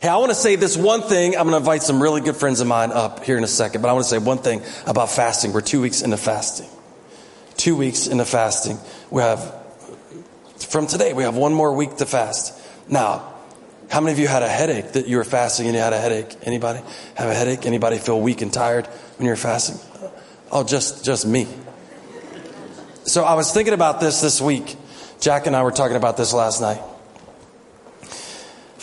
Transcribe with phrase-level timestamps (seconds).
[0.00, 1.34] Hey, I want to say this one thing.
[1.34, 3.82] I'm going to invite some really good friends of mine up here in a second,
[3.82, 5.52] but I want to say one thing about fasting.
[5.52, 6.68] We're two weeks into fasting.
[7.56, 8.78] Two weeks into fasting.
[9.10, 9.52] We have,
[10.68, 12.54] from today, we have one more week to fast.
[12.88, 13.34] Now,
[13.90, 15.98] how many of you had a headache that you were fasting and you had a
[15.98, 16.32] headache?
[16.42, 16.80] Anybody
[17.16, 17.66] have a headache?
[17.66, 18.86] Anybody feel weak and tired
[19.16, 19.80] when you're fasting?
[20.52, 21.48] Oh, just, just me.
[23.02, 24.76] So I was thinking about this this week.
[25.18, 26.80] Jack and I were talking about this last night.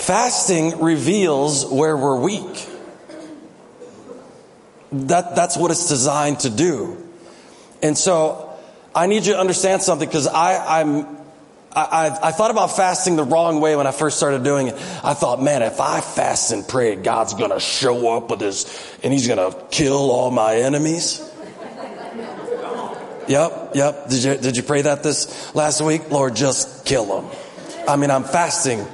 [0.06, 2.70] Fasting reveals where we're weak.
[4.92, 6.96] That, that's what it's designed to do.
[7.82, 8.56] And so
[8.94, 11.08] I need you to understand something because I, I'm,
[11.76, 14.76] I, I, thought about fasting the wrong way when I first started doing it.
[15.04, 18.98] I thought, man, if I fast and pray, God's going to show up with his,
[19.02, 21.20] and he's going to kill all my enemies.
[23.28, 24.08] Yep, yep.
[24.10, 26.12] Did you, did you pray that this last week?
[26.12, 27.32] Lord, just kill them.
[27.88, 28.86] I mean, I'm fasting.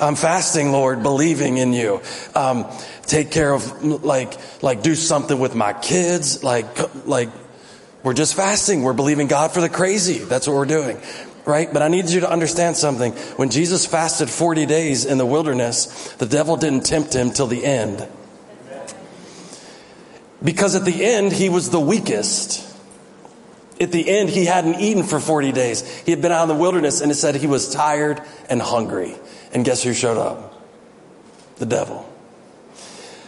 [0.00, 2.00] I'm fasting, Lord, believing in you.
[2.34, 2.66] Um,
[3.02, 6.42] take care of, like, like do something with my kids.
[6.42, 6.66] Like,
[7.06, 7.28] like,
[8.02, 8.82] we're just fasting.
[8.82, 10.18] We're believing God for the crazy.
[10.18, 10.98] That's what we're doing.
[11.44, 11.72] Right?
[11.72, 13.12] But I need you to understand something.
[13.36, 17.64] When Jesus fasted 40 days in the wilderness, the devil didn't tempt him till the
[17.64, 18.06] end.
[20.42, 22.70] Because at the end, he was the weakest
[23.80, 25.82] at the end, he hadn't eaten for 40 days.
[26.00, 29.16] He had been out in the wilderness and it said he was tired and hungry.
[29.52, 30.62] And guess who showed up?
[31.58, 32.06] The devil.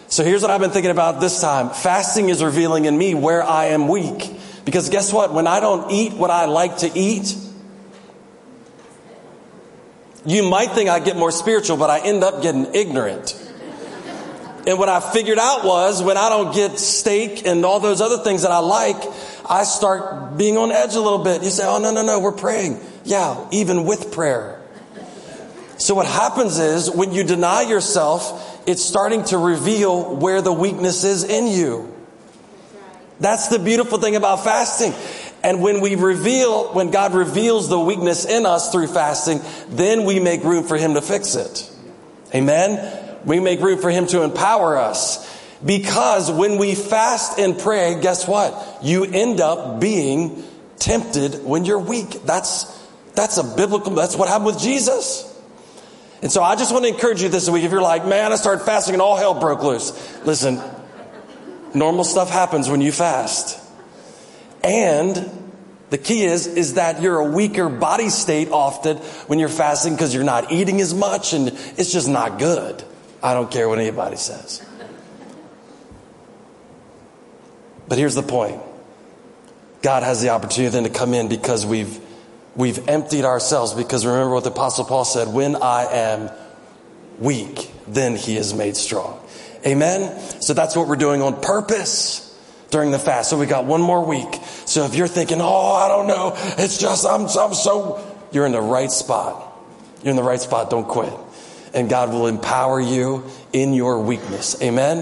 [0.09, 1.71] So here's what I've been thinking about this time.
[1.71, 4.31] Fasting is revealing in me where I am weak.
[4.65, 5.33] Because guess what?
[5.33, 7.37] When I don't eat what I like to eat,
[10.25, 13.39] you might think I get more spiritual, but I end up getting ignorant.
[14.67, 18.23] And what I figured out was when I don't get steak and all those other
[18.23, 19.03] things that I like,
[19.49, 21.43] I start being on edge a little bit.
[21.43, 22.81] You say, oh, no, no, no, we're praying.
[23.05, 24.62] Yeah, even with prayer.
[25.83, 31.03] So what happens is when you deny yourself, it's starting to reveal where the weakness
[31.03, 31.93] is in you.
[33.19, 34.95] That's the beautiful thing about fasting.
[35.43, 39.41] And when we reveal, when God reveals the weakness in us through fasting,
[39.71, 41.69] then we make room for Him to fix it.
[42.33, 43.19] Amen?
[43.25, 45.29] We make room for Him to empower us.
[45.67, 48.85] Because when we fast and pray, guess what?
[48.85, 50.45] You end up being
[50.79, 52.23] tempted when you're weak.
[52.23, 52.67] That's,
[53.17, 55.31] that's a biblical, that's what happened with Jesus.
[56.23, 57.65] And so I just want to encourage you this week.
[57.65, 59.93] If you're like, man, I started fasting and all hell broke loose.
[60.25, 60.61] Listen,
[61.75, 63.59] normal stuff happens when you fast.
[64.63, 65.31] And
[65.91, 70.15] the key is, is that you're a weaker body state often when you're fasting because
[70.15, 72.83] you're not eating as much and it's just not good.
[73.23, 74.65] I don't care what anybody says.
[77.89, 78.63] But here's the point
[79.83, 82.01] God has the opportunity then to come in because we've,
[82.57, 83.75] we've emptied ourselves.
[83.75, 86.31] Because remember what the Apostle Paul said when I am
[87.19, 89.21] weak, then he is made strong.
[89.67, 90.19] Amen?
[90.41, 92.29] So that's what we're doing on purpose
[92.71, 93.31] during the fast.
[93.31, 94.35] So we got one more week.
[94.67, 98.03] So if you're thinking, oh, I don't know, it's just, I'm, I'm so,
[98.33, 99.49] you're in the right spot.
[100.03, 100.71] You're in the right spot.
[100.71, 101.13] Don't quit.
[101.75, 104.61] And God will empower you in your weakness.
[104.61, 104.99] Amen?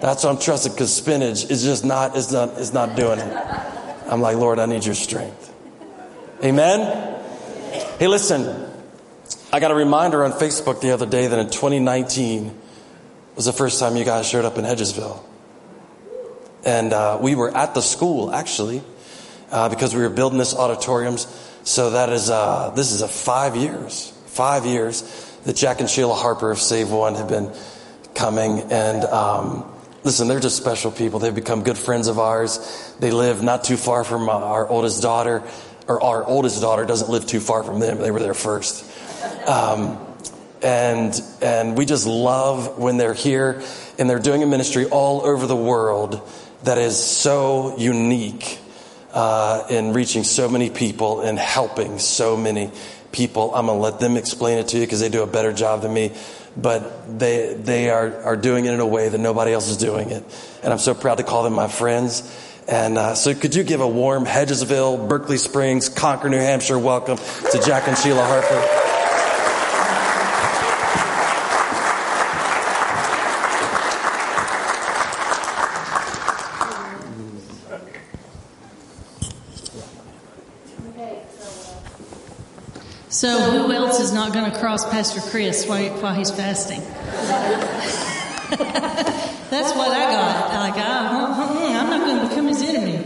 [0.00, 3.36] That's what I'm trusting because spinach is just not, is not, is not doing it.
[4.08, 5.47] I'm like, Lord, I need your strength.
[6.44, 7.18] Amen?
[7.98, 8.70] Hey, listen,
[9.52, 12.56] I got a reminder on Facebook the other day that in 2019
[13.34, 15.20] was the first time you guys showed up in Hedgesville.
[16.64, 18.82] And uh, we were at the school, actually,
[19.50, 21.26] uh, because we were building this auditoriums.
[21.64, 25.02] So that is, uh, this is a five years, five years
[25.44, 27.52] that Jack and Sheila Harper of Save One have been
[28.14, 28.60] coming.
[28.70, 29.68] And um,
[30.04, 31.18] Listen, they're just special people.
[31.18, 32.94] They've become good friends of ours.
[33.00, 35.42] They live not too far from our oldest daughter,
[35.88, 37.98] or our oldest daughter doesn't live too far from them.
[37.98, 38.84] They were there first.
[39.46, 39.98] Um,
[40.62, 43.62] and and we just love when they're here
[43.98, 46.20] and they're doing a ministry all over the world
[46.64, 48.58] that is so unique
[49.12, 52.70] uh, in reaching so many people and helping so many
[53.12, 53.54] people.
[53.54, 55.94] I'm gonna let them explain it to you because they do a better job than
[55.94, 56.12] me
[56.58, 60.10] but they, they are, are doing it in a way that nobody else is doing
[60.10, 60.24] it.
[60.62, 62.22] And I'm so proud to call them my friends.
[62.68, 67.16] And uh, so, could you give a warm Hedgesville, Berkeley Springs, Concord, New Hampshire welcome
[67.16, 68.84] to Jack and Sheila Harper?
[83.08, 86.80] So who else is not going to cross Pastor Chris while, while he's fasting?
[89.50, 90.54] That's what I got.
[90.54, 91.17] Like, I,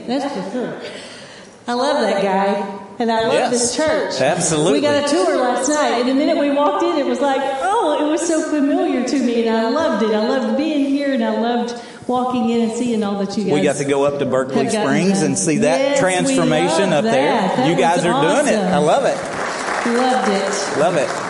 [0.07, 0.81] That's for sure.
[1.67, 2.79] I love that guy.
[2.99, 4.21] And I love yes, this church.
[4.21, 4.73] Absolutely.
[4.75, 7.41] We got a tour last night, and the minute we walked in, it was like,
[7.63, 10.15] oh it was so familiar to me, and I loved it.
[10.15, 11.75] I loved being here, and I loved
[12.07, 13.53] walking in and seeing all that you guys.
[13.55, 15.27] We got to go up to Berkeley Springs done.
[15.27, 17.33] and see that Yes, transformation up there.
[17.33, 17.57] that.
[17.57, 18.59] That you guys are doing it.
[18.59, 19.17] I love it.
[19.97, 20.79] Loved it.
[20.79, 21.22] Love it.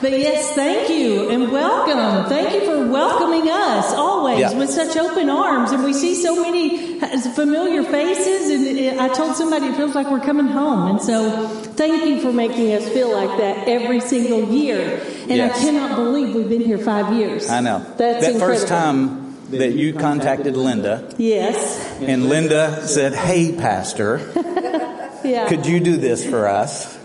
[0.00, 2.28] But yes, thank you and welcome.
[2.28, 4.52] Thank you for welcoming us always Yeah.
[4.56, 5.72] with such open arms.
[5.72, 7.00] And we see so many
[7.34, 8.50] familiar faces.
[8.50, 10.86] And I told somebody it feels like we're coming home.
[10.90, 11.30] And so
[11.76, 15.00] thank you for making us feel like that every single year.
[15.22, 15.56] And Yes.
[15.56, 17.50] I cannot believe we've been here five years.
[17.50, 17.82] I know.
[17.96, 18.46] That's that incredible.
[18.46, 21.78] first time that you contacted Linda, Yes.
[22.06, 24.20] and Linda said, "Hey, Pastor,
[25.24, 25.46] Yeah.
[25.48, 26.97] could you do this for us?"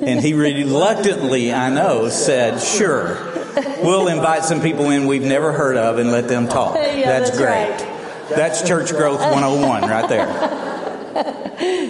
[0.00, 3.16] And he reluctantly, I know, said, "Sure,
[3.82, 7.36] we'll invite some people in we've never heard of and let them talk." Yeah, that's
[7.36, 7.70] great.
[7.70, 7.86] right.
[8.28, 10.64] That's church growth 101 right there.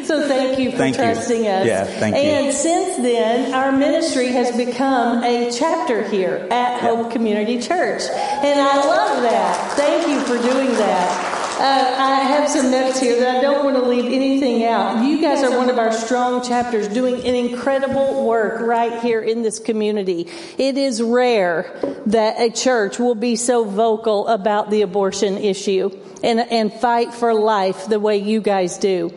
[0.04, 1.02] So thank you for Thank you.
[1.02, 1.66] trusting us.
[1.66, 2.22] Yeah, thank you.
[2.22, 8.02] And since then, our ministry has become a chapter here at Hope Community Church.
[8.08, 9.72] And I love that.
[9.76, 11.27] Thank you for doing that.
[11.58, 15.04] Uh, I have some notes here that I don't want to leave anything out.
[15.04, 19.42] You guys are one of our strong chapters doing an incredible work right here in
[19.42, 20.28] this community.
[20.56, 21.68] It is rare
[22.06, 25.90] that a church will be so vocal about the abortion issue
[26.22, 29.12] and, and fight for life the way you guys do.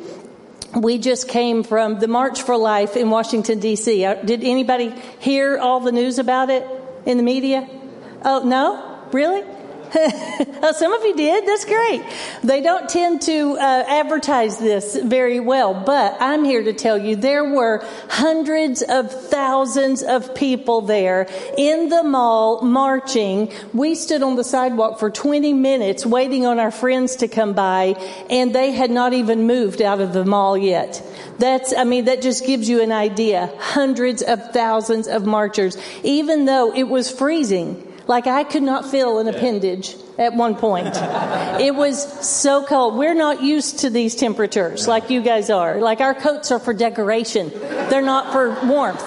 [0.76, 4.04] We just came from the March for Life in Washington, D.C.
[4.04, 6.66] Uh, Did anybody hear all the news about it
[7.06, 7.70] in the media?
[8.26, 9.00] Oh, no?
[9.12, 9.44] Really?
[9.94, 11.46] oh, some of you did.
[11.46, 12.02] That's great.
[12.44, 17.18] They don't tend to uh, advertise this very well, but I'm here to tell you
[17.18, 21.28] there were hundreds of thousands of people there
[21.58, 23.52] in the mall marching.
[23.74, 27.96] We stood on the sidewalk for 20 minutes waiting on our friends to come by,
[28.30, 31.04] and they had not even moved out of the mall yet.
[31.38, 33.52] That's, I mean, that just gives you an idea.
[33.60, 37.91] Hundreds of thousands of marchers, even though it was freezing.
[38.12, 40.90] Like I could not feel an appendage at one point.
[41.62, 42.98] it was so cold.
[42.98, 45.80] We're not used to these temperatures like you guys are.
[45.80, 47.52] Like our coats are for decoration.
[47.90, 49.02] They're not for warmth.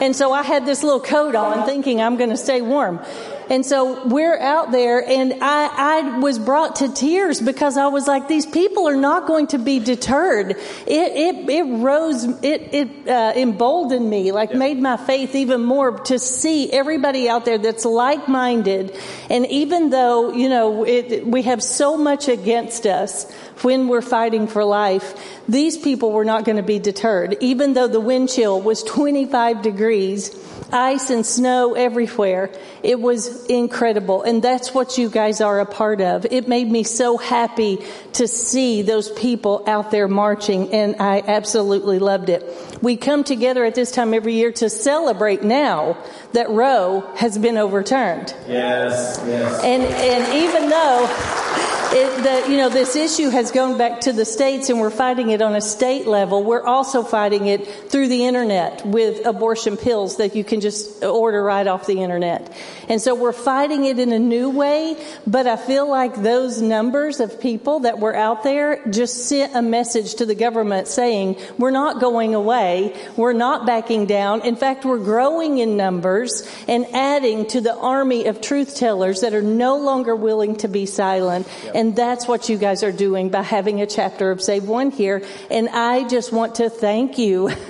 [0.00, 3.00] And so I had this little coat on thinking I'm going to stay warm.
[3.48, 8.06] And so we're out there and I, I was brought to tears because I was
[8.06, 10.50] like, these people are not going to be deterred.
[10.50, 15.98] It, it, it rose, it, it uh, emboldened me, like made my faith even more
[16.00, 18.98] to see everybody out there that's like-minded.
[19.30, 23.30] And even though, you know, it, we have so much against us
[23.62, 25.14] when we're fighting for life,
[25.48, 27.36] these people were not going to be deterred.
[27.40, 30.34] Even though the wind chill was 25 degrees,
[30.72, 32.50] ice and snow everywhere.
[32.82, 34.22] It was incredible.
[34.22, 36.26] And that's what you guys are a part of.
[36.30, 41.98] It made me so happy to see those people out there marching and I absolutely
[41.98, 42.44] loved it.
[42.82, 45.96] We come together at this time every year to celebrate now
[46.32, 48.34] that Roe has been overturned.
[48.48, 49.62] Yes, yes.
[49.62, 54.24] And, and even though it, the, you know, this issue has gone back to the
[54.24, 58.24] states and we're fighting it on a state level, we're also fighting it through the
[58.24, 62.52] internet with abortion pills that you can just order right off the internet.
[62.88, 64.96] And so we're fighting it in a new way,
[65.26, 69.62] but I feel like those numbers of people that were out there just sent a
[69.62, 72.96] message to the government saying, we're not going away.
[73.16, 74.42] We're not backing down.
[74.42, 79.34] In fact, we're growing in numbers and adding to the army of truth tellers that
[79.34, 81.46] are no longer willing to be silent.
[81.76, 85.22] And that's what you guys are doing by having a chapter of Save One here.
[85.50, 87.50] And I just want to thank you.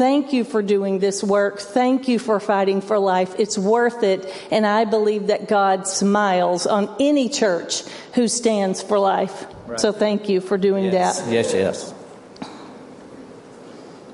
[0.00, 1.60] Thank you for doing this work.
[1.60, 3.34] Thank you for fighting for life.
[3.38, 4.34] It's worth it.
[4.50, 7.82] And I believe that God smiles on any church
[8.14, 9.44] who stands for life.
[9.76, 11.30] So thank you for doing Yes, that.
[11.30, 11.94] yes, yes.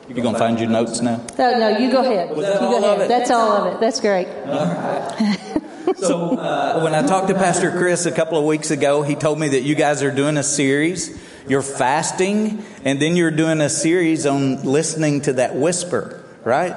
[0.09, 1.21] You gonna find your notes now?
[1.39, 2.31] No, no, you go ahead.
[2.31, 3.09] You go ahead.
[3.09, 3.79] That's all of it.
[3.79, 4.27] That's great.
[5.95, 9.39] So uh, when I talked to Pastor Chris a couple of weeks ago, he told
[9.39, 11.17] me that you guys are doing a series.
[11.49, 16.75] You're fasting, and then you're doing a series on listening to that whisper, right?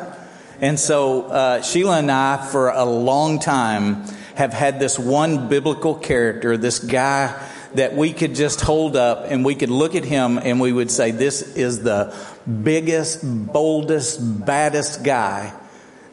[0.61, 4.03] And so uh, Sheila and I, for a long time,
[4.35, 7.35] have had this one biblical character, this guy
[7.73, 10.91] that we could just hold up and we could look at him and we would
[10.91, 15.53] say, This is the biggest, boldest, baddest guy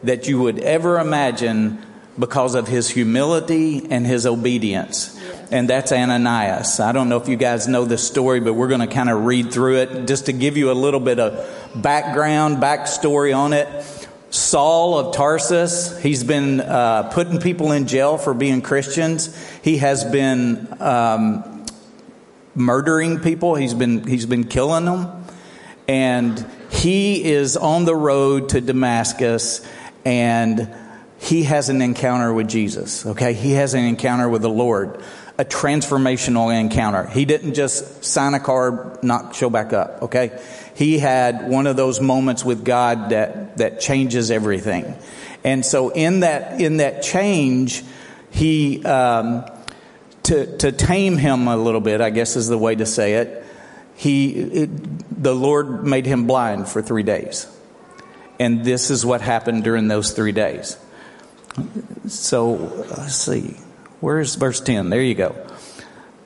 [0.02, 1.82] that you would ever imagine
[2.18, 5.12] because of his humility and his obedience.
[5.50, 6.80] And that's Ananias.
[6.80, 9.25] I don't know if you guys know this story, but we're going to kind of
[9.25, 13.68] read through it just to give you a little bit of background, backstory on it.
[14.30, 19.35] Saul of Tarsus, he's been uh, putting people in jail for being Christians.
[19.62, 21.64] He has been um,
[22.54, 23.54] murdering people.
[23.54, 25.25] He's been he's been killing them,
[25.87, 29.66] and he is on the road to Damascus,
[30.04, 30.75] and
[31.18, 33.32] he has an encounter with Jesus, okay?
[33.32, 35.02] He has an encounter with the Lord,
[35.38, 37.06] a transformational encounter.
[37.06, 40.38] He didn't just sign a card, not show back up, okay?
[40.75, 44.94] He had one of those moments with God that, that changes everything.
[45.42, 47.82] And so in that, in that change,
[48.30, 49.46] he, um,
[50.25, 53.44] to, to tame him a little bit, I guess is the way to say it,
[53.94, 57.46] he, it, the Lord made him blind for three days.
[58.38, 60.76] And this is what happened during those three days.
[62.06, 63.56] So let's see.
[64.00, 64.90] Where's verse 10?
[64.90, 65.34] There you go.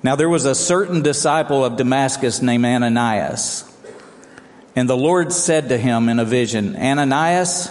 [0.03, 3.65] Now there was a certain disciple of Damascus named Ananias.
[4.77, 7.71] And the Lord said to him in a vision, Ananias,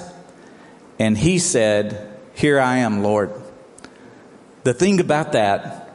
[0.99, 3.31] and he said, Here I am, Lord.
[4.63, 5.89] The thing about that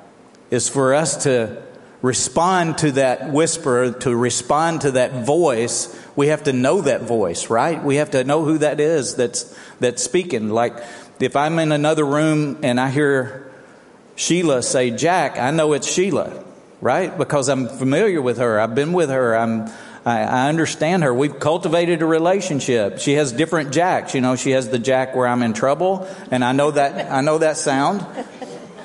[0.50, 1.62] is for us to
[2.00, 7.48] respond to that whisper, to respond to that voice, we have to know that voice,
[7.48, 7.82] right?
[7.82, 10.50] We have to know who that is that's, that's speaking.
[10.50, 10.76] Like,
[11.20, 13.52] if I'm in another room and I hear
[14.16, 16.44] Sheila say Jack, I know it's Sheila,
[16.80, 17.16] right?
[17.16, 18.60] Because I'm familiar with her.
[18.60, 19.36] I've been with her.
[19.36, 19.70] I'm,
[20.04, 21.14] I, I understand her.
[21.14, 22.98] We've cultivated a relationship.
[22.98, 24.14] She has different Jacks.
[24.14, 27.20] You know, she has the Jack where I'm in trouble, and I know that, I
[27.20, 28.04] know that sound.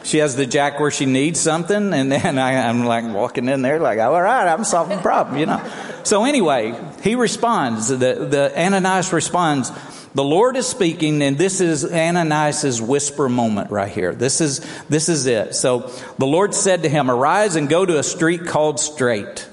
[0.03, 3.61] She has the Jack where she needs something, and then I, am like walking in
[3.61, 5.61] there like, all right, I'm solving the problem, you know.
[6.03, 7.89] So anyway, he responds.
[7.89, 9.71] The, the Ananias responds,
[10.15, 14.13] the Lord is speaking, and this is Ananias' whisper moment right here.
[14.13, 15.53] This is, this is it.
[15.53, 19.47] So the Lord said to him, Arise and go to a street called Straight,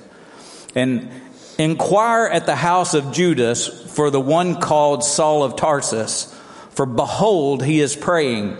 [0.74, 1.10] and
[1.58, 6.32] inquire at the house of Judas for the one called Saul of Tarsus.
[6.70, 8.56] For behold, he is praying.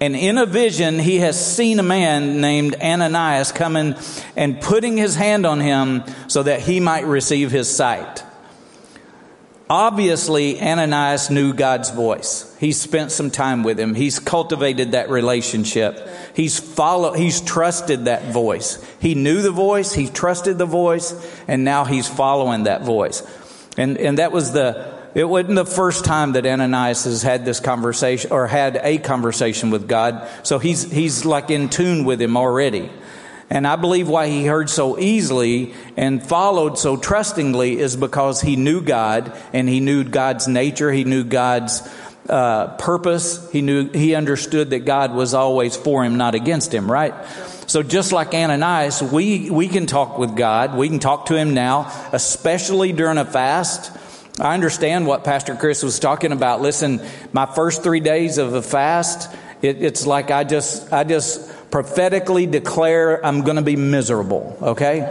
[0.00, 3.94] And in a vision, he has seen a man named Ananias coming
[4.36, 8.22] and putting his hand on him so that he might receive his sight.
[9.68, 12.54] Obviously, Ananias knew God's voice.
[12.60, 13.94] He spent some time with him.
[13.94, 16.06] He's cultivated that relationship.
[16.36, 18.84] He's followed, he's trusted that voice.
[19.00, 21.14] He knew the voice, he trusted the voice,
[21.48, 23.22] and now he's following that voice.
[23.78, 27.58] And, and that was the, it wasn't the first time that Ananias has had this
[27.58, 30.28] conversation or had a conversation with God.
[30.42, 32.90] So he's, he's like in tune with him already.
[33.50, 38.56] And I believe why he heard so easily and followed so trustingly is because he
[38.56, 40.90] knew God and he knew God's nature.
[40.90, 41.86] He knew God's
[42.28, 43.50] uh, purpose.
[43.52, 47.14] He knew, he understood that God was always for him, not against him, right?
[47.66, 50.76] So just like Ananias, we, we can talk with God.
[50.76, 53.96] We can talk to him now, especially during a fast.
[54.40, 56.60] I understand what Pastor Chris was talking about.
[56.60, 57.00] Listen,
[57.32, 62.46] my first three days of a fast, it, it's like I just, I just prophetically
[62.46, 64.56] declare I'm going to be miserable.
[64.62, 65.02] Okay,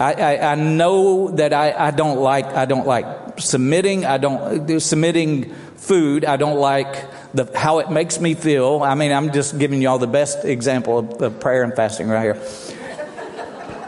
[0.00, 4.06] I, I, I know that I, I don't like I don't like submitting.
[4.06, 6.24] I don't submitting food.
[6.24, 7.04] I don't like
[7.34, 8.82] the how it makes me feel.
[8.82, 12.08] I mean, I'm just giving you all the best example of, of prayer and fasting
[12.08, 12.42] right here.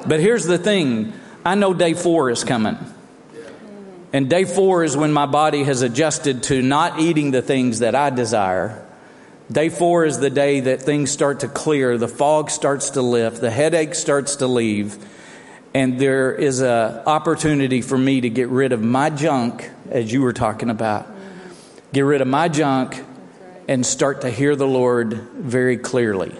[0.07, 1.15] But here's the thing:
[1.47, 2.77] I know day four is coming.
[4.13, 7.95] And day four is when my body has adjusted to not eating the things that
[7.95, 8.85] I desire
[9.51, 13.41] Day four is the day that things start to clear, the fog starts to lift,
[13.41, 14.99] the headache starts to leave,
[15.73, 20.21] and there is an opportunity for me to get rid of my junk, as you
[20.21, 21.07] were talking about.
[21.95, 23.03] Get rid of my junk
[23.67, 26.35] and start to hear the Lord very clearly.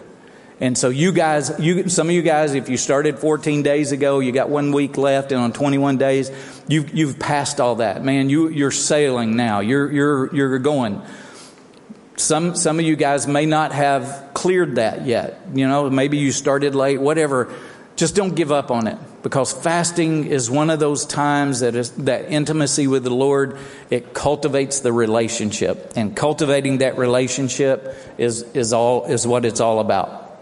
[0.61, 4.19] And so you guys, you, some of you guys, if you started 14 days ago,
[4.19, 6.31] you got one week left and on 21 days,
[6.69, 8.05] you've, you've passed all that.
[8.05, 9.61] Man, you, you're sailing now.
[9.61, 11.01] You're, you're, you're going.
[12.19, 15.41] Some, some of you guys may not have cleared that yet.
[15.55, 17.55] You know, maybe you started late, whatever.
[17.95, 21.91] Just don't give up on it because fasting is one of those times that is
[21.93, 23.59] that intimacy with the Lord.
[23.89, 29.81] It cultivates the relationship, and cultivating that relationship is is all is what it's all
[29.81, 30.39] about.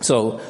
[0.00, 0.40] So,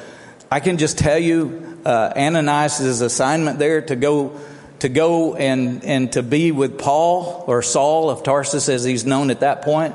[0.51, 4.41] I can just tell you, uh, Ananias' assignment there to go
[4.81, 9.31] to go and and to be with Paul or Saul of Tarsus, as he's known
[9.31, 9.95] at that point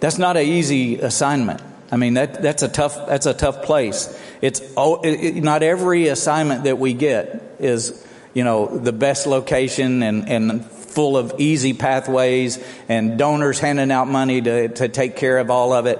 [0.00, 1.60] that's not an easy assignment.
[1.90, 4.16] I mean, that, that's a tough, that's a tough place.
[4.42, 10.02] It's, it, it, not every assignment that we get is, you know, the best location
[10.02, 15.38] and, and full of easy pathways and donors handing out money to, to take care
[15.38, 15.98] of all of it.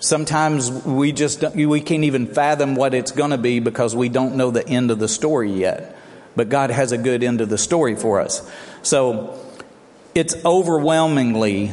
[0.00, 4.36] Sometimes we just, we can't even fathom what it's going to be because we don't
[4.36, 5.96] know the end of the story yet.
[6.34, 8.48] But God has a good end of the story for us.
[8.82, 9.38] So
[10.14, 11.72] it's overwhelmingly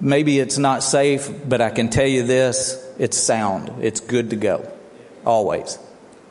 [0.00, 3.82] Maybe it's not safe, but I can tell you this it's sound.
[3.82, 4.70] It's good to go.
[5.24, 5.78] Always.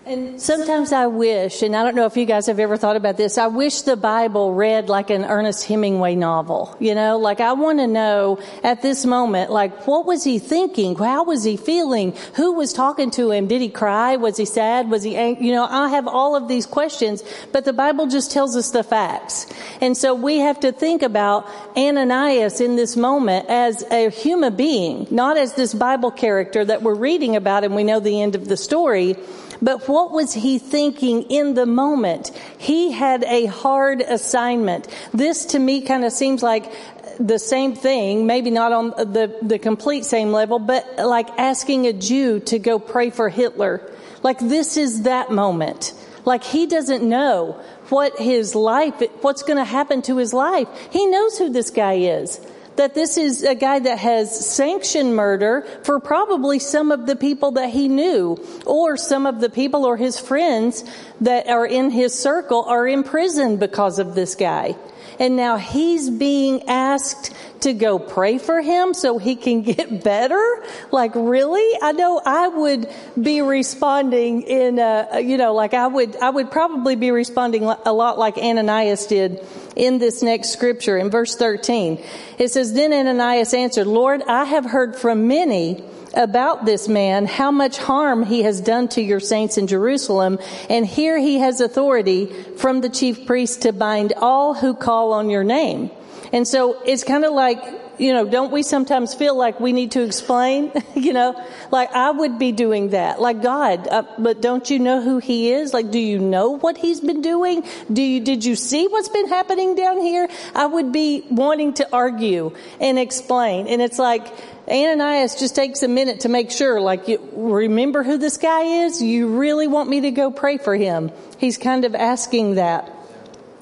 [0.10, 3.16] And sometimes I wish, and I don't know if you guys have ever thought about
[3.16, 6.75] this, I wish the Bible read like an Ernest Hemingway novel.
[6.80, 10.96] You know, like I want to know at this moment, like what was he thinking?
[10.96, 12.16] How was he feeling?
[12.38, 13.46] Who was talking to him?
[13.46, 14.16] Did he cry?
[14.16, 14.89] Was he sad?
[14.89, 15.46] Was he angry?
[15.46, 18.82] You know, I have all of these questions, but the Bible just tells us the
[18.82, 19.46] facts.
[19.80, 21.48] And so we have to think about
[21.78, 26.96] Ananias in this moment as a human being, not as this Bible character that we're
[26.96, 29.16] reading about and we know the end of the story
[29.62, 32.30] but what was he thinking in the moment?
[32.58, 34.88] He had a hard assignment.
[35.13, 36.72] This to me kind of seems like
[37.20, 41.94] the same thing, maybe not on the, the complete same level, but like asking a
[41.94, 43.82] Jew to go pray for Hitler.
[44.24, 45.94] Like this is that moment.
[46.25, 50.68] Like he doesn't know what his life, what's going to happen to his life.
[50.92, 52.39] He knows who this guy is
[52.76, 57.52] that this is a guy that has sanctioned murder for probably some of the people
[57.52, 60.84] that he knew or some of the people or his friends
[61.22, 64.76] that are in his circle are in prison because of this guy.
[65.20, 70.64] And now he's being asked to go pray for him so he can get better?
[70.92, 71.78] Like really?
[71.82, 72.90] I know I would
[73.22, 77.92] be responding in a, you know, like I would, I would probably be responding a
[77.92, 79.46] lot like Ananias did
[79.79, 82.03] in this next scripture in verse 13.
[82.38, 85.81] It says, then Ananias answered, Lord, I have heard from many
[86.13, 90.39] about this man, how much harm he has done to your saints in Jerusalem.
[90.69, 92.25] And here he has authority
[92.57, 95.91] from the chief priest to bind all who call on your name.
[96.33, 97.63] And so it's kind of like,
[98.00, 100.72] you know, don't we sometimes feel like we need to explain?
[100.96, 101.41] you know,
[101.72, 103.22] like I would be doing that.
[103.22, 105.74] Like God, uh, but don't you know who He is?
[105.74, 107.63] Like, do you know what He's been doing?
[107.91, 110.29] Do you, did you see what's been happening down here?
[110.56, 113.68] I would be wanting to argue and explain.
[113.68, 114.27] And it's like,
[114.70, 119.01] Ananias just takes a minute to make sure, like, you remember who this guy is?
[119.01, 121.12] You really want me to go pray for him?
[121.39, 122.91] He's kind of asking that.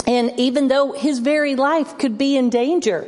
[0.06, 3.08] And even though his very life could be in danger,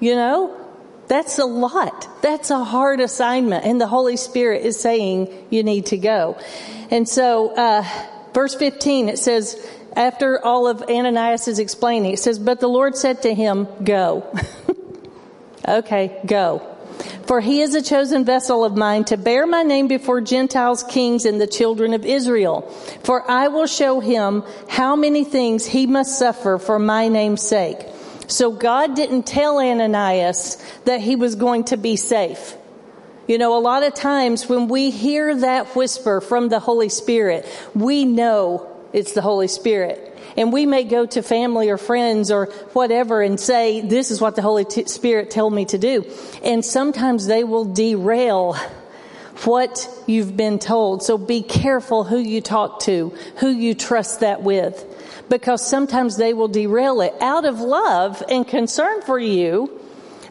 [0.00, 0.66] you know,
[1.08, 2.08] that's a lot.
[2.22, 3.64] That's a hard assignment.
[3.64, 6.38] And the Holy Spirit is saying you need to go.
[6.90, 7.84] And so, uh,
[8.34, 9.56] verse 15, it says,
[9.94, 14.36] after all of Ananias is explaining, it says, but the Lord said to him, go.
[15.68, 16.72] okay, go.
[17.26, 21.24] For he is a chosen vessel of mine to bear my name before Gentiles, kings,
[21.24, 22.62] and the children of Israel.
[23.02, 27.78] For I will show him how many things he must suffer for my name's sake.
[28.26, 32.54] So God didn't tell Ananias that he was going to be safe.
[33.28, 37.46] You know, a lot of times when we hear that whisper from the Holy Spirit,
[37.74, 40.12] we know it's the Holy Spirit.
[40.36, 44.36] And we may go to family or friends or whatever and say, this is what
[44.36, 46.04] the Holy Spirit told me to do.
[46.42, 48.56] And sometimes they will derail
[49.44, 51.02] what you've been told.
[51.02, 54.84] So be careful who you talk to, who you trust that with.
[55.28, 59.80] Because sometimes they will derail it out of love and concern for you,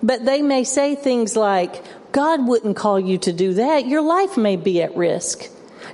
[0.02, 3.88] but they may say things like, God wouldn't call you to do that.
[3.88, 5.50] Your life may be at risk.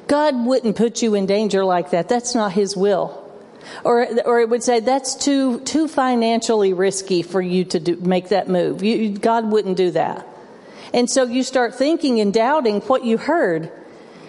[0.07, 2.09] God wouldn't put you in danger like that.
[2.09, 3.17] That's not His will.
[3.83, 8.29] Or, or it would say that's too, too financially risky for you to do, make
[8.29, 8.83] that move.
[8.83, 10.27] You, God wouldn't do that.
[10.93, 13.71] And so you start thinking and doubting what you heard.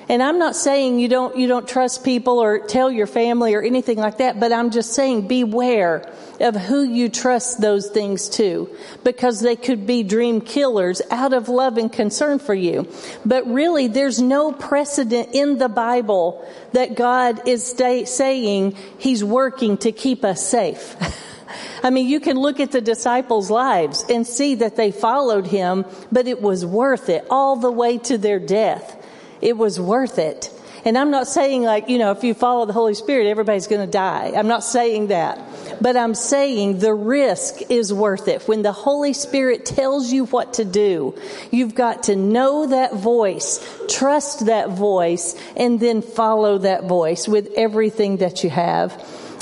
[0.08, 3.62] And I'm not saying you don't, you don't trust people or tell your family or
[3.62, 8.68] anything like that, but I'm just saying beware of who you trust those things to
[9.04, 12.88] because they could be dream killers out of love and concern for you.
[13.24, 19.78] But really, there's no precedent in the Bible that God is stay, saying he's working
[19.78, 20.96] to keep us safe.
[21.82, 25.84] I mean, you can look at the disciples' lives and see that they followed him,
[26.10, 28.98] but it was worth it all the way to their death.
[29.40, 30.50] It was worth it.
[30.84, 33.86] And I'm not saying like, you know, if you follow the Holy Spirit, everybody's going
[33.86, 34.32] to die.
[34.34, 35.38] I'm not saying that.
[35.80, 38.42] But I'm saying the risk is worth it.
[38.48, 41.14] When the Holy Spirit tells you what to do,
[41.50, 47.50] you've got to know that voice, trust that voice, and then follow that voice with
[47.56, 48.92] everything that you have.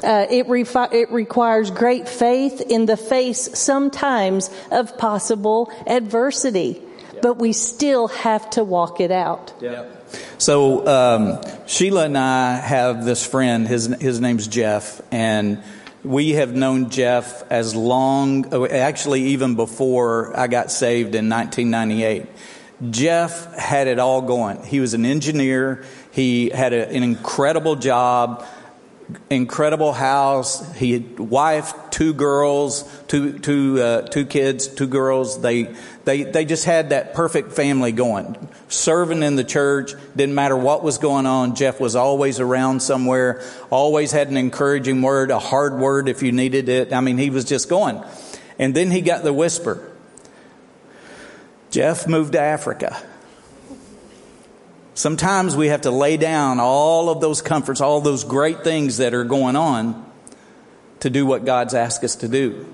[0.02, 6.82] Uh, it, refi- it requires great faith in the face sometimes of possible adversity,
[7.20, 9.52] but we still have to walk it out.
[9.60, 9.84] Yeah.
[10.38, 13.68] So um, Sheila and I have this friend.
[13.68, 15.62] His his name's Jeff, and
[16.02, 22.26] we have known Jeff as long, actually even before I got saved in 1998.
[22.88, 24.62] Jeff had it all going.
[24.64, 25.84] He was an engineer.
[26.12, 28.46] He had a, an incredible job,
[29.28, 30.74] incredible house.
[30.76, 35.40] He had wife, two girls, two two uh, two kids, two girls.
[35.40, 38.48] They they they just had that perfect family going.
[38.68, 41.54] Serving in the church didn't matter what was going on.
[41.54, 43.42] Jeff was always around somewhere.
[43.70, 46.92] Always had an encouraging word, a hard word if you needed it.
[46.92, 48.02] I mean, he was just going.
[48.58, 49.90] And then he got the whisper.
[51.70, 53.00] Jeff moved to Africa.
[55.00, 59.14] Sometimes we have to lay down all of those comforts, all those great things that
[59.14, 60.04] are going on
[60.98, 62.66] to do what God's asked us to do.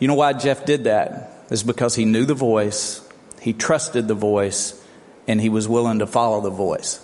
[0.00, 1.44] You know why Jeff did that?
[1.48, 3.08] Is because he knew the voice,
[3.40, 4.84] he trusted the voice,
[5.28, 6.98] and he was willing to follow the voice.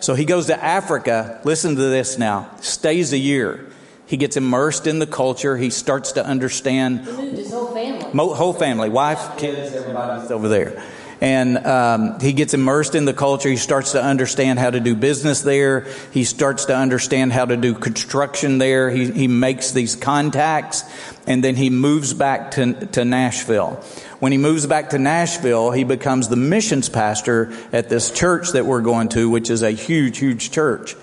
[0.00, 1.38] So he goes to Africa.
[1.44, 2.50] Listen to this now.
[2.62, 3.70] Stays a year.
[4.06, 5.58] He gets immersed in the culture.
[5.58, 7.00] He starts to understand.
[7.00, 8.34] He moved his whole family.
[8.34, 10.82] Whole family, wife, kids, everybody's over there
[11.20, 13.48] and um, he gets immersed in the culture.
[13.48, 15.86] He starts to understand how to do business there.
[16.12, 18.90] He starts to understand how to do construction there.
[18.90, 20.84] He, he makes these contacts,
[21.26, 23.82] and then he moves back to, to Nashville.
[24.20, 28.66] When he moves back to Nashville, he becomes the missions pastor at this church that
[28.66, 30.94] we're going to, which is a huge, huge church.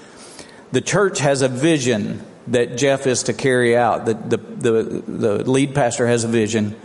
[0.71, 4.05] The church has a vision that Jeff is to carry out.
[4.05, 4.71] The, the, the,
[5.07, 6.75] the lead pastor has a vision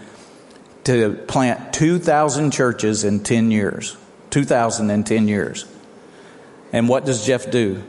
[0.84, 3.96] to plant 2,000 churches in 10 years.
[4.30, 5.66] 2,000 in 10 years.
[6.72, 7.82] And what does Jeff do?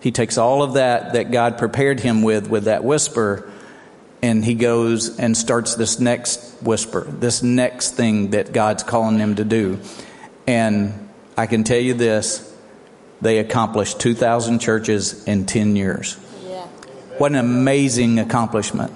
[0.00, 3.50] He takes all of that that God prepared him with, with that whisper,
[4.22, 9.36] and he goes and starts this next whisper, this next thing that God's calling him
[9.36, 9.78] to do.
[10.46, 12.46] And I can tell you this
[13.20, 16.18] they accomplished 2,000 churches in 10 years.
[16.46, 16.66] Yeah.
[17.18, 18.92] What an amazing accomplishment.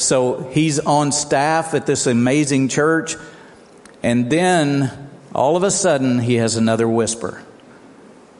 [0.00, 3.16] So he's on staff at this amazing church.
[4.02, 7.42] And then all of a sudden, he has another whisper.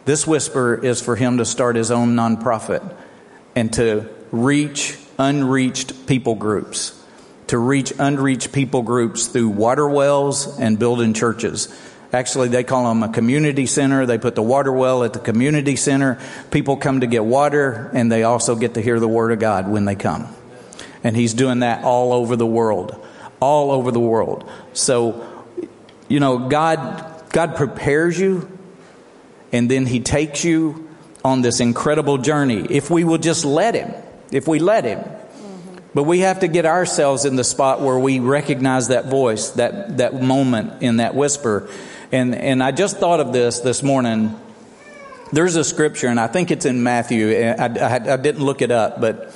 [0.07, 2.95] This whisper is for him to start his own nonprofit
[3.55, 6.99] and to reach unreached people groups,
[7.49, 11.69] to reach unreached people groups through water wells and building churches.
[12.11, 14.07] Actually, they call them a community center.
[14.07, 16.19] They put the water well at the community center.
[16.51, 19.69] People come to get water and they also get to hear the word of God
[19.69, 20.35] when they come.
[21.03, 23.05] And he's doing that all over the world.
[23.41, 24.51] All over the world.
[24.73, 25.47] So,
[26.09, 28.59] you know, God, God prepares you
[29.53, 30.89] and then he takes you
[31.25, 32.67] on this incredible journey.
[32.71, 33.93] If we will just let him,
[34.31, 35.01] if we let him.
[35.01, 35.79] Mm-hmm.
[35.95, 39.99] But we have to get ourselves in the spot where we recognize that voice, that,
[39.99, 41.69] that moment in that whisper.
[42.13, 44.39] And, and I just thought of this this morning.
[45.33, 47.31] There's a scripture, and I think it's in Matthew.
[47.31, 49.33] I, I, I didn't look it up, but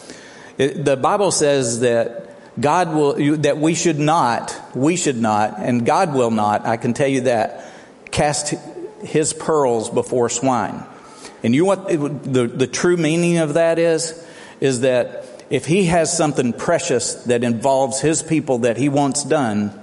[0.58, 5.84] it, the Bible says that God will, that we should not, we should not, and
[5.84, 7.64] God will not, I can tell you that,
[8.10, 8.54] cast
[9.02, 10.84] his pearls before swine.
[11.42, 14.20] And you what the, the true meaning of that is?
[14.60, 19.78] Is that if he has something precious that involves his people that he wants done,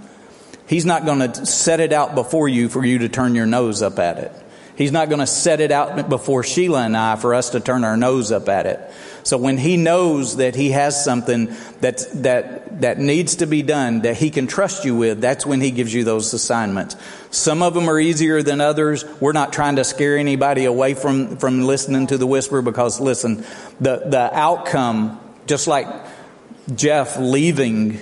[0.66, 3.82] he's not going to set it out before you for you to turn your nose
[3.84, 4.32] up at it.
[4.76, 7.84] He's not going to set it out before Sheila and I for us to turn
[7.84, 8.80] our nose up at it.
[9.24, 14.02] So when he knows that he has something that, that, that needs to be done,
[14.02, 16.96] that he can trust you with, that's when he gives you those assignments.
[17.30, 19.06] Some of them are easier than others.
[19.20, 23.46] We're not trying to scare anybody away from, from listening to the whisper because listen,
[23.80, 25.88] the, the outcome, just like
[26.76, 28.00] Jeff leaving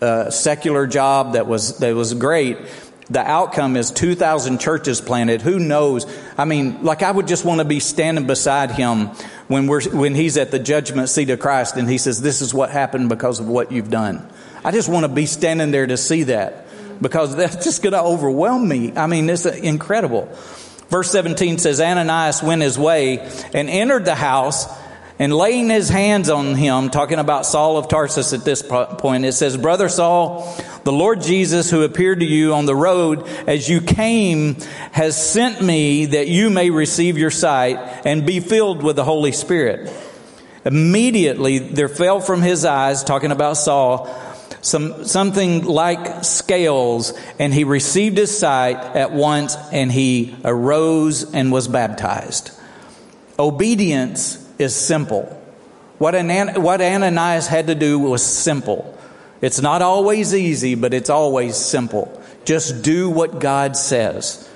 [0.00, 2.58] a secular job that was, that was great,
[3.08, 5.40] the outcome is 2,000 churches planted.
[5.40, 6.06] Who knows?
[6.36, 9.08] I mean, like I would just want to be standing beside him
[9.46, 12.52] when we're, when he's at the judgment seat of Christ and he says, this is
[12.52, 14.28] what happened because of what you've done.
[14.64, 16.66] I just want to be standing there to see that
[17.00, 18.92] because that's just going to overwhelm me.
[18.96, 20.28] I mean, it's uh, incredible.
[20.88, 23.18] Verse 17 says, Ananias went his way
[23.54, 24.66] and entered the house
[25.18, 29.32] and laying his hands on him, talking about Saul of Tarsus at this point, it
[29.32, 30.54] says, Brother Saul,
[30.86, 34.54] the Lord Jesus who appeared to you on the road as you came
[34.92, 39.32] has sent me that you may receive your sight and be filled with the Holy
[39.32, 39.92] Spirit.
[40.64, 44.06] Immediately there fell from his eyes, talking about Saul,
[44.60, 51.50] some, something like scales, and he received his sight at once, and he arose and
[51.50, 52.52] was baptized.
[53.40, 55.24] Obedience is simple.
[55.98, 58.95] What, what Ananias had to do was simple.
[59.40, 62.20] It's not always easy, but it's always simple.
[62.44, 64.48] Just do what God says.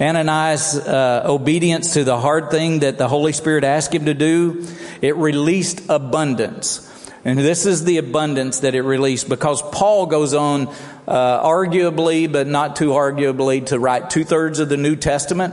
[0.00, 4.66] Ananias' uh, obedience to the hard thing that the Holy Spirit asked him to do,
[5.02, 6.86] it released abundance.
[7.22, 10.68] And this is the abundance that it released because Paul goes on,
[11.06, 15.52] uh, arguably, but not too arguably, to write two thirds of the New Testament.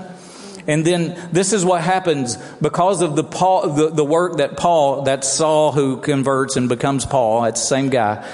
[0.65, 5.03] And then this is what happens because of the Paul, the, the work that Paul,
[5.03, 8.25] that Saul who converts and becomes Paul, it's the same guy.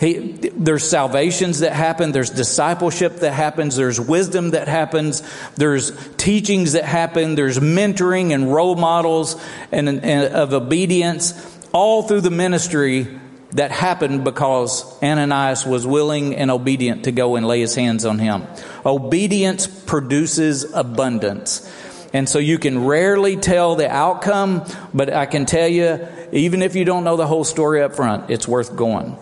[0.00, 2.12] He, there's salvations that happen.
[2.12, 3.76] There's discipleship that happens.
[3.76, 5.22] There's wisdom that happens.
[5.56, 7.34] There's teachings that happen.
[7.34, 9.38] There's mentoring and role models
[9.70, 11.34] and, and of obedience
[11.72, 13.08] all through the ministry
[13.52, 18.18] that happened because Ananias was willing and obedient to go and lay his hands on
[18.18, 18.46] him.
[18.86, 21.70] Obedience produces abundance.
[22.14, 26.74] And so you can rarely tell the outcome, but I can tell you, even if
[26.74, 29.18] you don't know the whole story up front, it's worth going.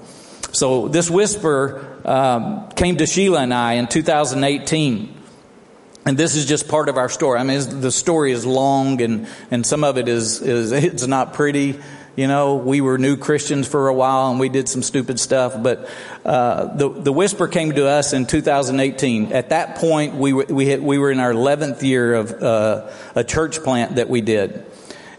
[0.52, 5.14] So this whisper um, came to Sheila and I in 2018.
[6.06, 7.38] And this is just part of our story.
[7.38, 11.34] I mean, the story is long and, and some of it is, is, it's not
[11.34, 11.78] pretty.
[12.18, 15.54] You know, we were new Christians for a while and we did some stupid stuff,
[15.62, 15.88] but
[16.24, 19.32] uh, the the whisper came to us in 2018.
[19.32, 22.90] At that point, we were we had, we were in our 11th year of uh,
[23.14, 24.66] a church plant that we did,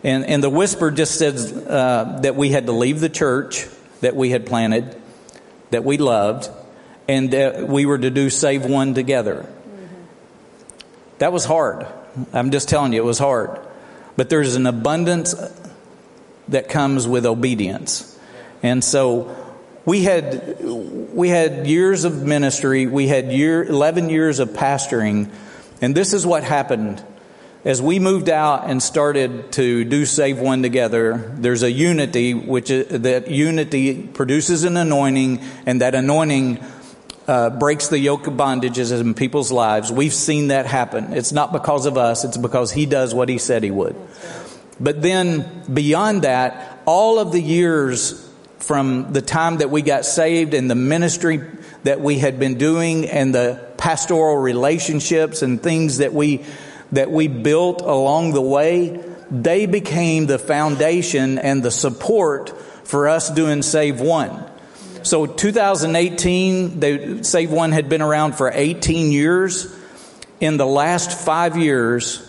[0.04, 3.66] and and the whisper just says uh, that we had to leave the church
[4.02, 4.99] that we had planted,
[5.72, 6.50] that we loved,
[7.08, 9.48] and that we were to do save one together.
[11.20, 11.86] That was hard.
[12.34, 13.60] I'm just telling you, it was hard.
[14.16, 15.36] But there's an abundance
[16.50, 18.18] that comes with obedience.
[18.64, 19.36] And so
[19.86, 25.32] we had we had years of ministry, we had year 11 years of pastoring,
[25.82, 27.04] and this is what happened.
[27.66, 32.72] As we moved out and started to do Save One together, there's a unity which
[32.72, 36.64] is, that unity produces an anointing, and that anointing
[37.28, 39.92] uh, breaks the yoke of bondages in people's lives.
[39.92, 41.12] We've seen that happen.
[41.12, 43.98] It's not because of us; it's because He does what He said He would.
[44.80, 48.26] But then beyond that, all of the years
[48.60, 51.42] from the time that we got saved and the ministry
[51.84, 56.46] that we had been doing and the pastoral relationships and things that we
[56.92, 62.50] that we built along the way, they became the foundation and the support
[62.84, 64.46] for us doing Save One.
[65.04, 69.76] So 2018, the Save One had been around for 18 years.
[70.40, 72.26] In the last five years,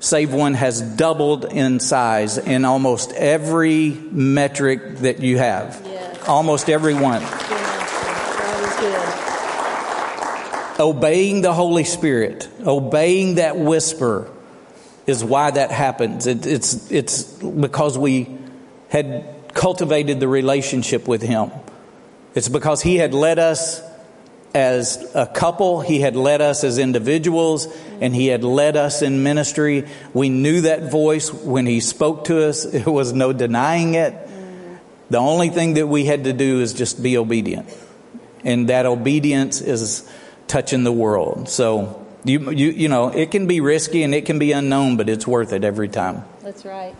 [0.00, 5.82] Save One has doubled in size in almost every metric that you have.
[6.28, 7.22] Almost every one.
[10.78, 14.30] Obeying the Holy Spirit, obeying that whisper
[15.06, 16.26] is why that happens.
[16.26, 18.28] It, it's, it's because we
[18.88, 21.50] had cultivated the relationship with Him.
[22.34, 23.80] It's because He had led us
[24.54, 27.68] as a couple, He had led us as individuals,
[28.00, 29.86] and He had led us in ministry.
[30.12, 32.64] We knew that voice when He spoke to us.
[32.72, 34.14] There was no denying it.
[35.10, 37.68] The only thing that we had to do is just be obedient.
[38.42, 40.08] And that obedience is
[40.46, 41.48] touching the world.
[41.48, 45.08] So, you, you, you know, it can be risky and it can be unknown, but
[45.08, 46.24] it's worth it every time.
[46.42, 46.94] That's right.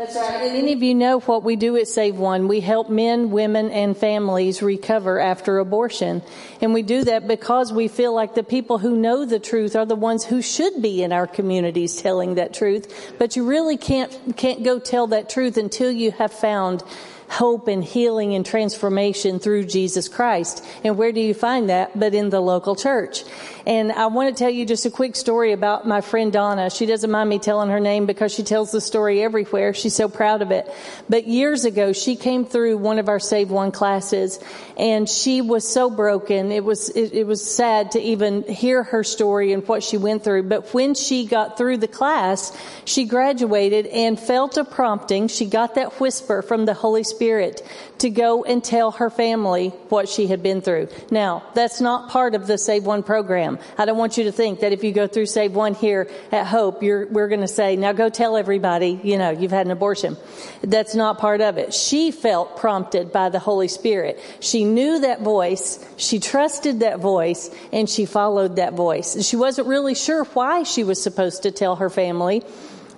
[0.00, 0.46] That's right.
[0.46, 2.48] And any of you know what we do at Save One?
[2.48, 6.22] We help men, women, and families recover after abortion.
[6.62, 9.84] And we do that because we feel like the people who know the truth are
[9.84, 13.14] the ones who should be in our communities telling that truth.
[13.18, 16.82] But you really can't, can't go tell that truth until you have found
[17.30, 20.64] hope and healing and transformation through Jesus Christ.
[20.82, 21.96] And where do you find that?
[21.98, 23.22] But in the local church.
[23.66, 26.70] And I want to tell you just a quick story about my friend Donna.
[26.70, 29.74] She doesn't mind me telling her name because she tells the story everywhere.
[29.74, 30.70] She's so proud of it.
[31.08, 34.38] But years ago, she came through one of our Save One classes
[34.76, 36.52] and she was so broken.
[36.52, 40.24] It was, it, it was sad to even hear her story and what she went
[40.24, 40.44] through.
[40.44, 45.28] But when she got through the class, she graduated and felt a prompting.
[45.28, 47.62] She got that whisper from the Holy Spirit
[47.98, 50.88] to go and tell her family what she had been through.
[51.10, 53.49] Now, that's not part of the Save One program.
[53.78, 56.46] I don't want you to think that if you go through Save One here at
[56.46, 60.16] Hope, we're going to say, now go tell everybody, you know, you've had an abortion.
[60.62, 61.72] That's not part of it.
[61.72, 64.20] She felt prompted by the Holy Spirit.
[64.40, 69.26] She knew that voice, she trusted that voice, and she followed that voice.
[69.26, 72.42] She wasn't really sure why she was supposed to tell her family.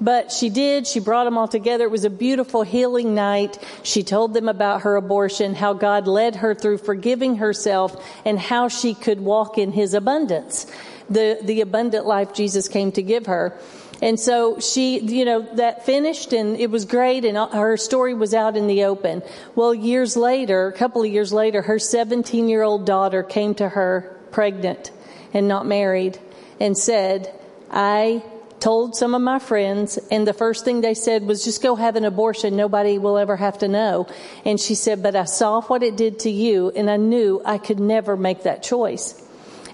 [0.00, 0.86] But she did.
[0.86, 1.84] She brought them all together.
[1.84, 3.58] It was a beautiful healing night.
[3.82, 8.68] She told them about her abortion, how God led her through forgiving herself, and how
[8.68, 10.66] she could walk in His abundance,
[11.08, 13.56] the, the abundant life Jesus came to give her.
[14.02, 18.34] And so she, you know, that finished and it was great and her story was
[18.34, 19.22] out in the open.
[19.54, 23.68] Well, years later, a couple of years later, her 17 year old daughter came to
[23.68, 24.90] her pregnant
[25.32, 26.18] and not married
[26.58, 27.32] and said,
[27.70, 28.24] I
[28.62, 31.96] told some of my friends and the first thing they said was just go have
[31.96, 32.54] an abortion.
[32.54, 34.06] Nobody will ever have to know.
[34.44, 37.58] And she said, but I saw what it did to you and I knew I
[37.58, 39.20] could never make that choice.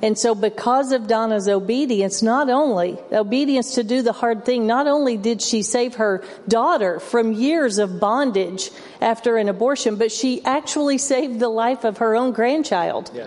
[0.00, 4.86] And so because of Donna's obedience, not only obedience to do the hard thing, not
[4.86, 8.70] only did she save her daughter from years of bondage
[9.02, 13.10] after an abortion, but she actually saved the life of her own grandchild.
[13.12, 13.26] Yeah.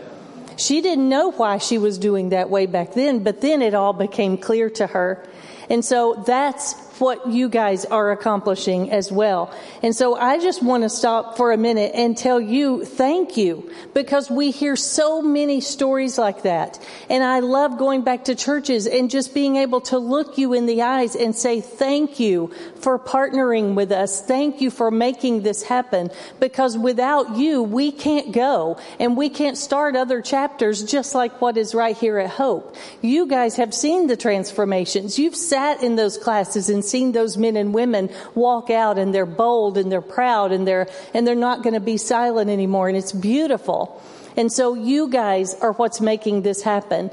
[0.58, 3.94] She didn't know why she was doing that way back then, but then it all
[3.94, 5.24] became clear to her.
[5.72, 9.54] And so that's what you guys are accomplishing as well.
[9.82, 13.72] And so I just want to stop for a minute and tell you thank you
[13.94, 16.80] because we hear so many stories like that.
[17.10, 20.66] And I love going back to churches and just being able to look you in
[20.66, 24.22] the eyes and say thank you for partnering with us.
[24.22, 29.58] Thank you for making this happen because without you, we can't go and we can't
[29.58, 32.76] start other chapters just like what is right here at Hope.
[33.02, 35.18] You guys have seen the transformations.
[35.18, 39.26] You've sat in those classes and seen those men and women walk out and they're
[39.26, 42.90] bold and they're proud and they're, and they're not going to be silent anymore.
[42.90, 44.02] And it's beautiful.
[44.38, 47.12] And so you guys are what's making this happen.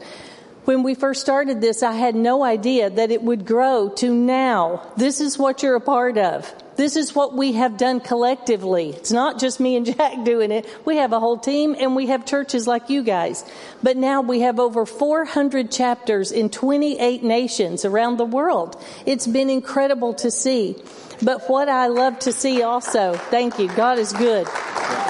[0.68, 4.82] When we first started this, I had no idea that it would grow to now.
[4.98, 6.54] This is what you're a part of.
[6.76, 8.90] This is what we have done collectively.
[8.90, 10.66] It's not just me and Jack doing it.
[10.84, 13.50] We have a whole team and we have churches like you guys.
[13.82, 18.78] But now we have over 400 chapters in 28 nations around the world.
[19.06, 20.76] It's been incredible to see.
[21.22, 24.46] But what I love to see also, thank you, God is good.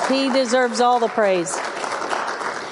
[0.09, 1.53] He deserves all the praise.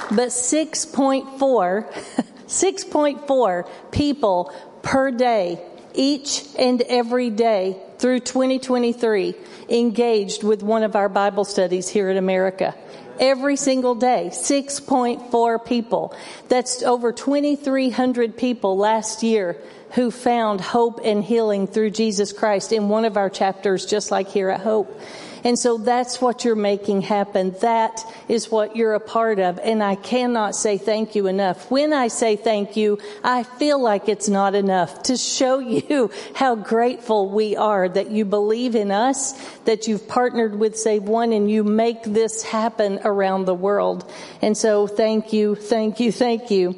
[0.08, 5.60] But 6.4, 6.4 people per day,
[5.94, 9.34] each and every day through 2023
[9.68, 12.74] engaged with one of our Bible studies here in America.
[13.18, 16.14] Every single day, 6.4 people.
[16.48, 19.56] That's over 2,300 people last year
[19.92, 24.28] who found hope and healing through Jesus Christ in one of our chapters, just like
[24.28, 25.00] here at Hope.
[25.46, 27.54] And so that's what you're making happen.
[27.60, 29.60] That is what you're a part of.
[29.60, 31.70] And I cannot say thank you enough.
[31.70, 36.56] When I say thank you, I feel like it's not enough to show you how
[36.56, 39.34] grateful we are that you believe in us,
[39.66, 44.10] that you've partnered with Save One and you make this happen around the world.
[44.42, 46.74] And so thank you, thank you, thank you.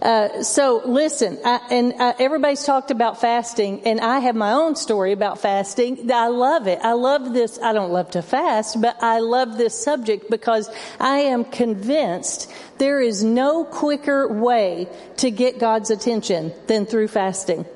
[0.00, 4.74] Uh, so listen, I, and uh, everybody's talked about fasting, and I have my own
[4.74, 6.10] story about fasting.
[6.10, 6.78] I love it.
[6.82, 7.58] I love this.
[7.62, 13.00] I don't love to fast, but I love this subject because I am convinced there
[13.00, 17.66] is no quicker way to get God's attention than through fasting.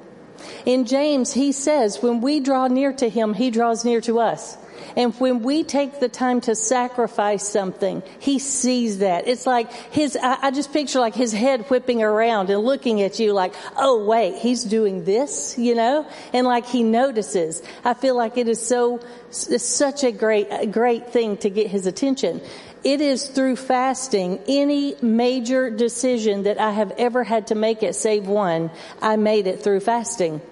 [0.65, 4.57] In James, he says, when we draw near to him, he draws near to us.
[4.97, 9.27] And when we take the time to sacrifice something, he sees that.
[9.27, 13.33] It's like his, I, just picture like his head whipping around and looking at you
[13.33, 16.07] like, oh wait, he's doing this, you know?
[16.33, 17.63] And like he notices.
[17.85, 22.41] I feel like it is so, such a great, great thing to get his attention.
[22.85, 27.95] It is through fasting, any major decision that I have ever had to make it
[27.95, 30.43] Save One, I made it through fasting.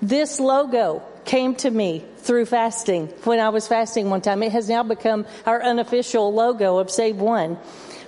[0.00, 4.42] This logo came to me through fasting when I was fasting one time.
[4.42, 7.58] It has now become our unofficial logo of Save One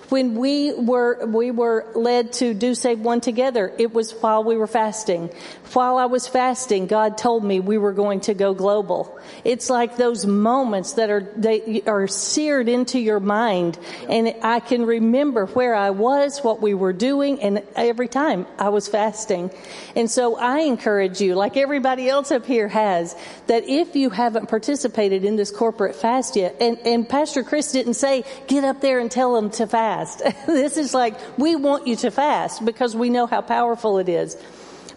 [0.08, 4.56] when we were we were led to do save one together it was while we
[4.56, 5.28] were fasting.
[5.72, 9.18] While i was fasting god told me we were going to go global.
[9.44, 14.86] It's like those moments that are they are seared into your mind and i can
[14.86, 19.50] remember where i was what we were doing and every time i was fasting.
[19.96, 23.16] And so i encourage you like everybody else up here has
[23.48, 27.94] that if you haven't participated in this corporate fast yet and and pastor chris didn't
[27.94, 30.22] say get up there and tell them to fast fast.
[30.46, 34.36] this is like, we want you to fast because we know how powerful it is.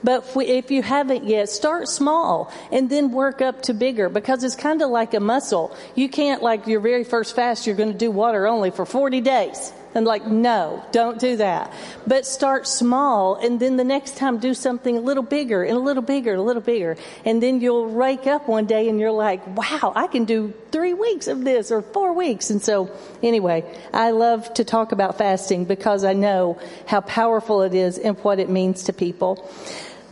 [0.01, 4.55] But if you haven't yet, start small and then work up to bigger because it's
[4.55, 5.75] kind of like a muscle.
[5.93, 9.19] You can't like your very first fast, you're going to do water only for 40
[9.19, 9.73] days.
[9.95, 11.73] And like, no, don't do that.
[12.05, 15.79] But start small and then the next time do something a little bigger and a
[15.79, 16.95] little bigger and a little bigger.
[17.25, 20.93] And then you'll wake up one day and you're like, wow, I can do three
[20.93, 22.51] weeks of this or four weeks.
[22.51, 27.73] And so anyway, I love to talk about fasting because I know how powerful it
[27.73, 29.49] is and what it means to people.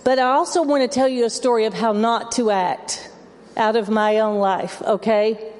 [0.03, 3.11] But I also want to tell you a story of how not to act
[3.57, 5.53] out of my own life, okay?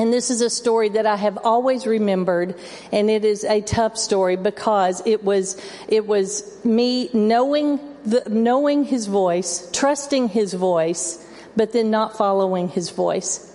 [0.00, 2.58] And this is a story that I have always remembered,
[2.90, 8.84] and it is a tough story because it was it was me knowing the, knowing
[8.84, 11.22] His voice, trusting His voice,
[11.54, 13.54] but then not following His voice.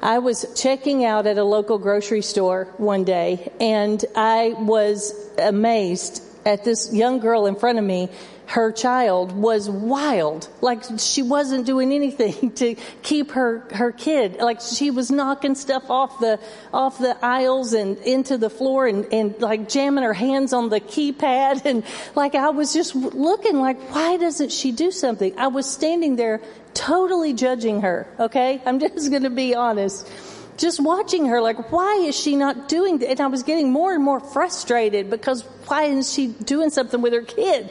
[0.00, 6.22] I was checking out at a local grocery store one day, and I was amazed
[6.44, 8.08] at this young girl in front of me,
[8.46, 10.48] her child was wild.
[10.60, 14.36] Like she wasn't doing anything to keep her, her kid.
[14.38, 16.38] Like she was knocking stuff off the,
[16.72, 20.80] off the aisles and into the floor and, and like jamming her hands on the
[20.80, 21.62] keypad.
[21.72, 21.84] And
[22.14, 25.38] like I was just looking like, why doesn't she do something?
[25.38, 26.40] I was standing there
[26.74, 28.06] totally judging her.
[28.18, 28.60] Okay.
[28.66, 30.10] I'm just going to be honest
[30.56, 33.10] just watching her, like, why is she not doing that?
[33.10, 37.12] And I was getting more and more frustrated because why isn't she doing something with
[37.12, 37.70] her kid?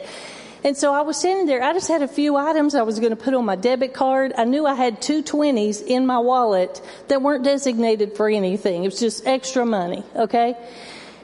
[0.64, 1.62] And so I was standing there.
[1.62, 4.32] I just had a few items I was going to put on my debit card.
[4.38, 8.84] I knew I had two twenties in my wallet that weren't designated for anything.
[8.84, 10.04] It was just extra money.
[10.14, 10.56] Okay.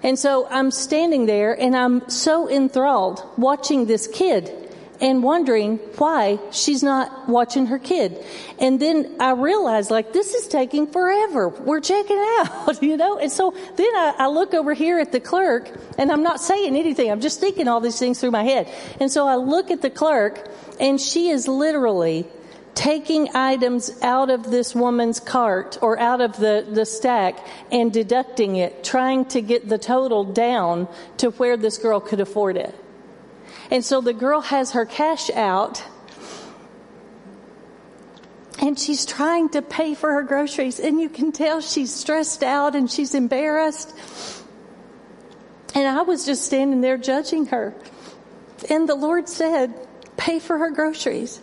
[0.03, 4.53] And so I'm standing there and I'm so enthralled watching this kid
[5.01, 8.25] and wondering why she's not watching her kid.
[8.59, 11.49] And then I realized like this is taking forever.
[11.49, 13.19] We're checking out, you know?
[13.19, 16.77] And so then I, I, look over here at the clerk and I'm not saying
[16.77, 17.11] anything.
[17.11, 18.73] I'm just thinking all these things through my head.
[19.01, 20.49] And so I look at the clerk
[20.81, 22.27] and she is literally
[22.75, 28.55] taking items out of this woman's cart or out of the, the stack and deducting
[28.57, 30.87] it, trying to get the total down
[31.17, 32.73] to where this girl could afford it.
[33.71, 35.85] And so the girl has her cash out
[38.61, 42.75] and she's trying to pay for her groceries and you can tell she's stressed out
[42.75, 43.95] and she's embarrassed.
[45.75, 47.75] And I was just standing there judging her.
[48.69, 49.73] And the Lord said,
[50.17, 51.41] pay for her groceries.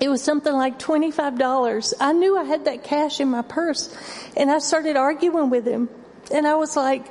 [0.00, 1.94] It was something like $25.
[2.00, 3.94] I knew I had that cash in my purse
[4.36, 5.88] and I started arguing with him.
[6.32, 7.06] And I was like,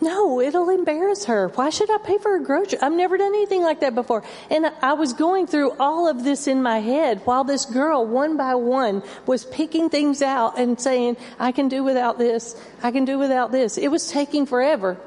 [0.00, 1.48] no, it'll embarrass her.
[1.48, 2.78] Why should I pay for her grocery?
[2.80, 4.24] I've never done anything like that before.
[4.50, 8.36] And I was going through all of this in my head while this girl, one
[8.36, 12.60] by one, was picking things out and saying, I can do without this.
[12.82, 13.78] I can do without this.
[13.78, 14.98] It was taking forever.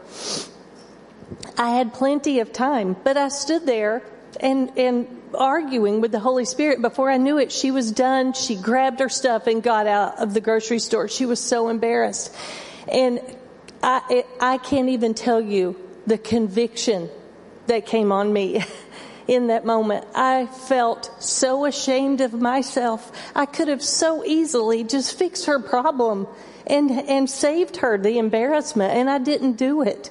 [1.58, 4.02] I had plenty of time, but I stood there
[4.40, 6.82] and, and arguing with the Holy Spirit.
[6.82, 8.34] Before I knew it, she was done.
[8.34, 11.08] She grabbed her stuff and got out of the grocery store.
[11.08, 12.34] She was so embarrassed.
[12.92, 13.22] And
[13.82, 15.76] I, I can't even tell you
[16.06, 17.10] the conviction
[17.68, 18.64] that came on me
[19.28, 20.06] in that moment.
[20.16, 23.12] I felt so ashamed of myself.
[23.36, 26.28] I could have so easily just fixed her problem
[26.68, 30.10] and, and saved her the embarrassment, and I didn't do it.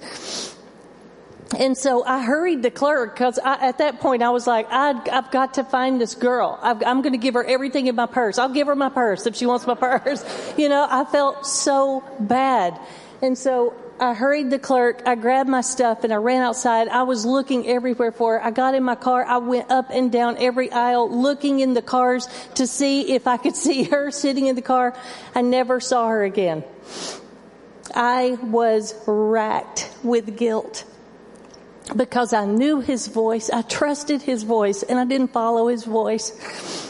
[1.57, 5.31] And so I hurried the clerk because at that point I was like, I, have
[5.31, 6.59] got to find this girl.
[6.63, 8.39] i am going to give her everything in my purse.
[8.39, 10.25] I'll give her my purse if she wants my purse.
[10.59, 12.79] You know, I felt so bad.
[13.21, 15.03] And so I hurried the clerk.
[15.07, 16.89] I grabbed my stuff and I ran outside.
[16.89, 18.45] I was looking everywhere for her.
[18.45, 19.25] I got in my car.
[19.25, 23.37] I went up and down every aisle looking in the cars to see if I
[23.37, 24.95] could see her sitting in the car.
[25.35, 26.63] I never saw her again.
[27.95, 30.85] I was racked with guilt
[31.97, 33.51] because I knew his voice.
[33.51, 36.88] I trusted his voice and I didn't follow his voice.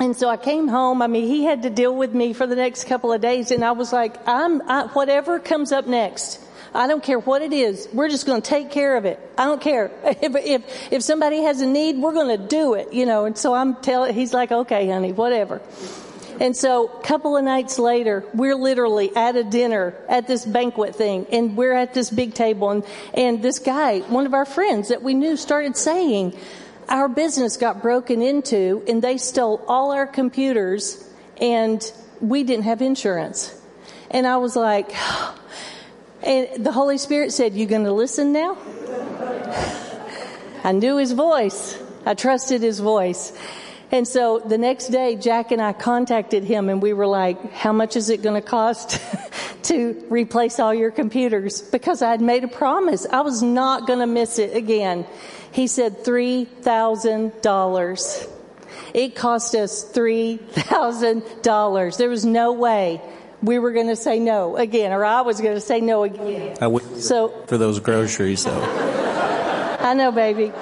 [0.00, 1.02] And so I came home.
[1.02, 3.62] I mean, he had to deal with me for the next couple of days, and
[3.62, 6.40] I was like, "I'm I, whatever comes up next.
[6.74, 7.86] I don't care what it is.
[7.92, 9.20] We're just going to take care of it.
[9.36, 12.94] I don't care if if if somebody has a need, we're going to do it.
[12.94, 14.14] You know." And so I'm telling.
[14.14, 15.60] He's like, "Okay, honey, whatever."
[16.40, 20.96] And so a couple of nights later, we're literally at a dinner at this banquet
[20.96, 22.82] thing and we're at this big table and,
[23.12, 26.34] and this guy, one of our friends that we knew started saying,
[26.90, 31.08] our business got broken into and they stole all our computers
[31.40, 33.56] and we didn't have insurance.
[34.10, 34.92] And I was like,
[36.22, 38.58] and the Holy Spirit said, You going to listen now?
[40.64, 41.80] I knew his voice.
[42.04, 43.32] I trusted his voice.
[43.92, 47.72] And so the next day, Jack and I contacted him and we were like, How
[47.72, 49.00] much is it going to cost
[49.64, 51.60] to replace all your computers?
[51.60, 53.04] Because I had made a promise.
[53.06, 55.06] I was not going to miss it again.
[55.52, 58.28] He said $3,000.
[58.94, 61.96] It cost us $3,000.
[61.96, 63.00] There was no way
[63.42, 66.56] we were going to say no again, or I was going to say no again.
[66.60, 68.62] I would so for those groceries, though.
[69.80, 70.52] I know, baby.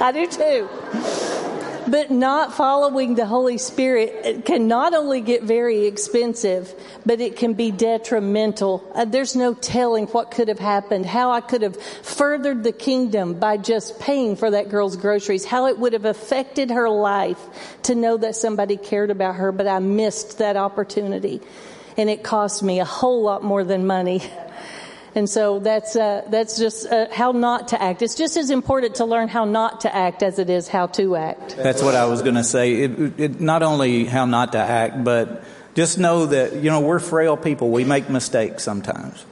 [0.00, 0.68] I do too.
[1.86, 6.72] But not following the Holy Spirit can not only get very expensive,
[7.04, 8.90] but it can be detrimental.
[8.94, 13.34] Uh, there's no telling what could have happened, how I could have furthered the kingdom
[13.34, 17.40] by just paying for that girl's groceries, how it would have affected her life
[17.82, 21.42] to know that somebody cared about her, but I missed that opportunity.
[21.96, 24.22] And it cost me a whole lot more than money.
[25.14, 28.02] And so that's, uh, that's just uh, how not to act.
[28.02, 31.14] It's just as important to learn how not to act as it is how to
[31.16, 31.56] act.
[31.56, 32.82] That's what I was going to say.
[32.82, 35.44] It, it, not only how not to act, but
[35.74, 37.70] just know that, you know, we're frail people.
[37.70, 39.24] We make mistakes sometimes.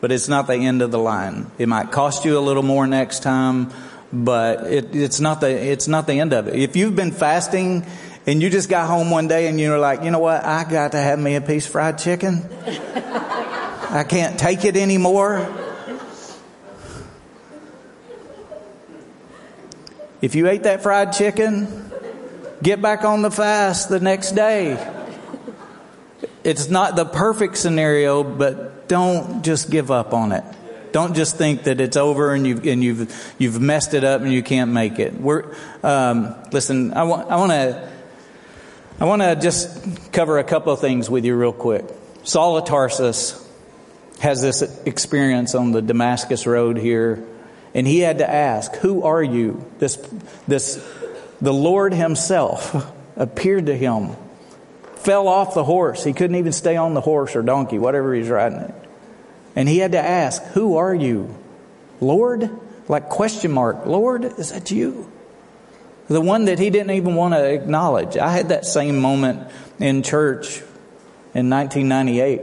[0.00, 1.50] but it's not the end of the line.
[1.58, 3.72] It might cost you a little more next time,
[4.12, 6.54] but it, it's not the it's not the end of it.
[6.54, 7.84] If you've been fasting
[8.26, 10.92] and you just got home one day and you're like, you know what, I got
[10.92, 12.48] to have me a piece of fried chicken.
[13.96, 15.38] I can't take it anymore.
[20.20, 21.90] If you ate that fried chicken,
[22.62, 24.92] get back on the fast the next day.
[26.44, 30.44] It's not the perfect scenario, but don't just give up on it.
[30.92, 34.30] Don't just think that it's over and you've and you've you've messed it up and
[34.30, 35.18] you can't make it.
[35.18, 36.92] We're um, listen.
[36.92, 37.92] I want I want to
[39.00, 41.86] I want to just cover a couple of things with you real quick.
[42.24, 43.45] Saul of Tarsus
[44.20, 47.22] has this experience on the Damascus Road here,
[47.74, 49.96] and he had to ask, "Who are you?" This
[50.48, 50.82] this
[51.40, 54.16] the Lord Himself appeared to him,
[54.96, 56.04] fell off the horse.
[56.04, 58.74] He couldn't even stay on the horse or donkey, whatever he's riding it.
[59.54, 61.34] And he had to ask, Who are you?
[62.00, 62.50] Lord?
[62.88, 65.10] Like question mark, Lord, is that you?
[66.08, 68.16] The one that he didn't even want to acknowledge.
[68.16, 69.50] I had that same moment
[69.80, 70.60] in church
[71.34, 72.40] in 1998.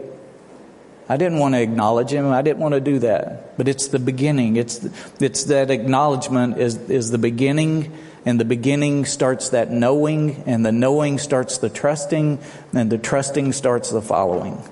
[1.10, 2.32] I didn't want to acknowledge him.
[2.32, 3.58] I didn't want to do that.
[3.58, 4.56] But it's the beginning.
[4.56, 4.88] It's,
[5.20, 7.92] it's that acknowledgement is, is the beginning
[8.26, 12.40] and the beginning starts that knowing and the knowing starts the trusting
[12.74, 14.64] and the trusting starts the following.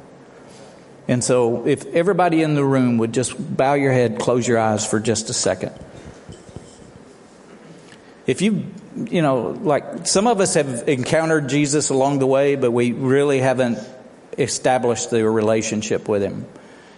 [1.08, 4.86] And so, if everybody in the room would just bow your head, close your eyes
[4.86, 5.74] for just a second.
[8.28, 12.72] If you, you know, like some of us have encountered Jesus along the way, but
[12.72, 13.80] we really haven't
[14.38, 16.46] established the relationship with Him.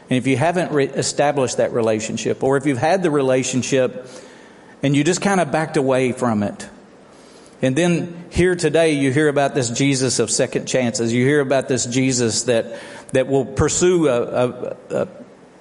[0.09, 4.07] And if you haven't re- established that relationship, or if you've had the relationship
[4.81, 6.67] and you just kind of backed away from it,
[7.63, 11.13] and then here today, you hear about this Jesus of second chances.
[11.13, 12.77] You hear about this Jesus that,
[13.13, 15.07] that will pursue a, a, a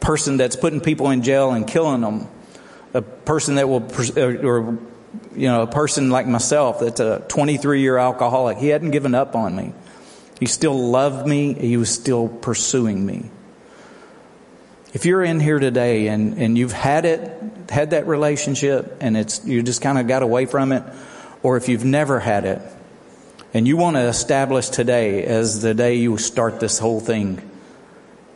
[0.00, 2.26] person that's putting people in jail and killing them.
[2.92, 4.78] A person that will, uh, or,
[5.36, 8.58] you know, a person like myself that's a 23 year alcoholic.
[8.58, 9.72] He hadn't given up on me.
[10.42, 11.54] He still loved me.
[11.54, 13.30] He was still pursuing me.
[14.92, 19.44] If you're in here today and, and you've had it, had that relationship and it's,
[19.44, 20.82] you just kind of got away from it,
[21.44, 22.60] or if you've never had it
[23.54, 27.48] and you want to establish today as the day you start this whole thing,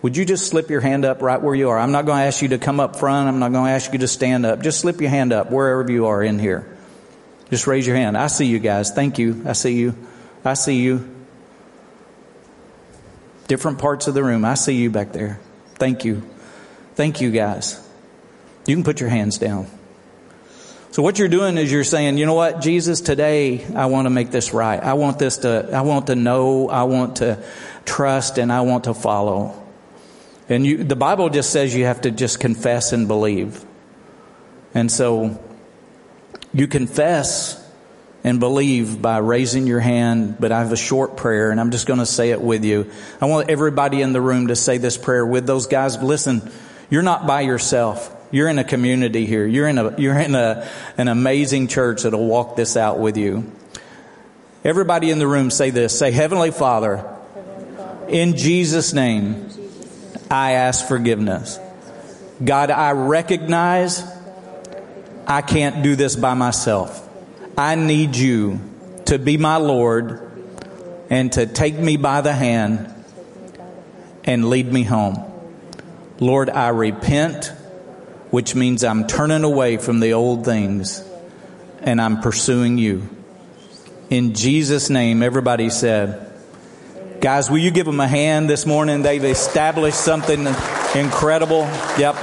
[0.00, 1.78] would you just slip your hand up right where you are?
[1.80, 3.26] I'm not going to ask you to come up front.
[3.26, 4.62] I'm not going to ask you to stand up.
[4.62, 6.72] Just slip your hand up wherever you are in here.
[7.50, 8.16] Just raise your hand.
[8.16, 8.92] I see you guys.
[8.92, 9.42] Thank you.
[9.44, 9.96] I see you.
[10.44, 11.15] I see you.
[13.47, 14.44] Different parts of the room.
[14.44, 15.38] I see you back there.
[15.74, 16.22] Thank you.
[16.94, 17.80] Thank you, guys.
[18.66, 19.68] You can put your hands down.
[20.90, 24.11] So what you're doing is you're saying, you know what, Jesus, today I want to
[24.11, 24.82] make this right.
[24.82, 27.44] I want this to, I want to know, I want to
[27.84, 29.62] trust, and I want to follow.
[30.49, 33.62] And you, the Bible just says you have to just confess and believe.
[34.72, 35.38] And so
[36.55, 37.62] you confess
[38.26, 41.86] and believe by raising your hand, but I have a short prayer and I'm just
[41.86, 42.90] going to say it with you.
[43.20, 45.96] I want everybody in the room to say this prayer with those guys.
[46.02, 46.50] Listen,
[46.90, 48.12] you're not by yourself.
[48.32, 49.46] You're in a community here.
[49.46, 50.68] You're in a, you're in a,
[50.98, 53.48] an amazing church that'll walk this out with you.
[54.64, 55.96] Everybody in the room say this.
[55.96, 57.08] Say, Heavenly Father,
[58.08, 59.48] in Jesus' name,
[60.28, 61.60] I ask forgiveness.
[62.44, 64.02] God, I recognize
[65.28, 67.05] I can't do this by myself.
[67.57, 68.61] I need you
[69.07, 70.22] to be my Lord
[71.11, 72.92] and to take me by the hand
[74.24, 75.22] and lead me home.
[76.18, 77.52] Lord, I repent
[78.30, 81.02] which means I'm turning away from the old things
[81.80, 83.09] and I'm pursuing you.
[84.11, 86.22] In Jesus' name, everybody said,
[87.20, 89.02] Guys, will you give them a hand this morning?
[89.02, 90.46] They've established something
[90.94, 91.62] incredible.
[91.98, 92.16] Yep.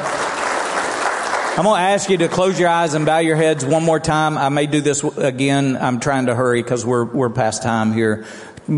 [1.56, 4.00] I'm going to ask you to close your eyes and bow your heads one more
[4.00, 4.40] time.
[4.40, 5.78] I may do this again.
[5.78, 8.26] I'm trying to hurry because we're, we're past time here.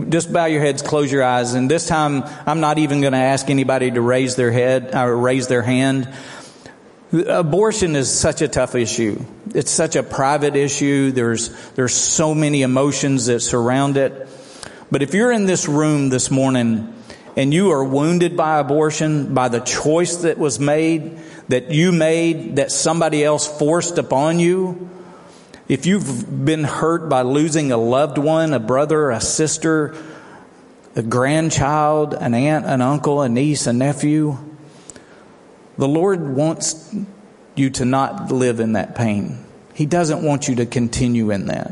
[0.09, 1.53] Just bow your heads, close your eyes.
[1.53, 5.15] And this time, I'm not even going to ask anybody to raise their head or
[5.15, 6.13] raise their hand.
[7.13, 9.23] Abortion is such a tough issue.
[9.53, 11.11] It's such a private issue.
[11.11, 14.27] There's, there's so many emotions that surround it.
[14.91, 16.93] But if you're in this room this morning
[17.37, 22.55] and you are wounded by abortion, by the choice that was made, that you made,
[22.57, 24.89] that somebody else forced upon you,
[25.67, 29.95] if you've been hurt by losing a loved one, a brother, a sister,
[30.95, 34.37] a grandchild, an aunt, an uncle, a niece, a nephew,
[35.77, 36.95] the Lord wants
[37.55, 39.43] you to not live in that pain.
[39.73, 41.71] He doesn't want you to continue in that.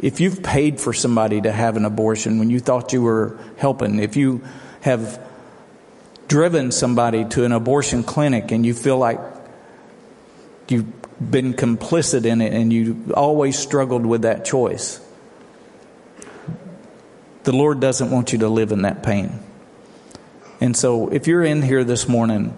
[0.00, 3.98] If you've paid for somebody to have an abortion when you thought you were helping,
[3.98, 4.42] if you
[4.80, 5.20] have
[6.28, 9.18] driven somebody to an abortion clinic and you feel like
[10.68, 10.86] you've
[11.18, 15.00] been complicit in it and you always struggled with that choice.
[17.44, 19.40] The Lord doesn't want you to live in that pain.
[20.60, 22.54] And so if you're in here this morning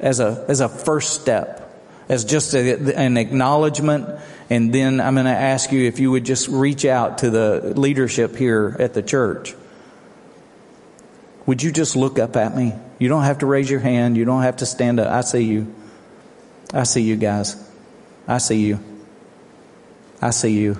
[0.00, 1.60] as a, as a first step,
[2.08, 4.08] as just a, an acknowledgement,
[4.50, 7.74] and then I'm going to ask you if you would just reach out to the
[7.76, 9.54] leadership here at the church.
[11.46, 12.72] Would you just look up at me?
[12.98, 14.16] You don't have to raise your hand.
[14.16, 15.12] You don't have to stand up.
[15.12, 15.74] I see you.
[16.72, 17.56] I see you guys.
[18.26, 18.80] I see you.
[20.20, 20.78] I see you.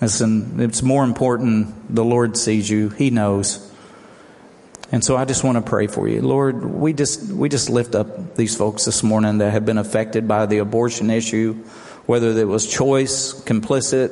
[0.00, 2.88] Listen, it's more important the Lord sees you.
[2.88, 3.70] He knows.
[4.90, 6.20] And so I just want to pray for you.
[6.20, 10.28] Lord, we just we just lift up these folks this morning that have been affected
[10.28, 11.54] by the abortion issue,
[12.04, 14.10] whether it was choice, complicit,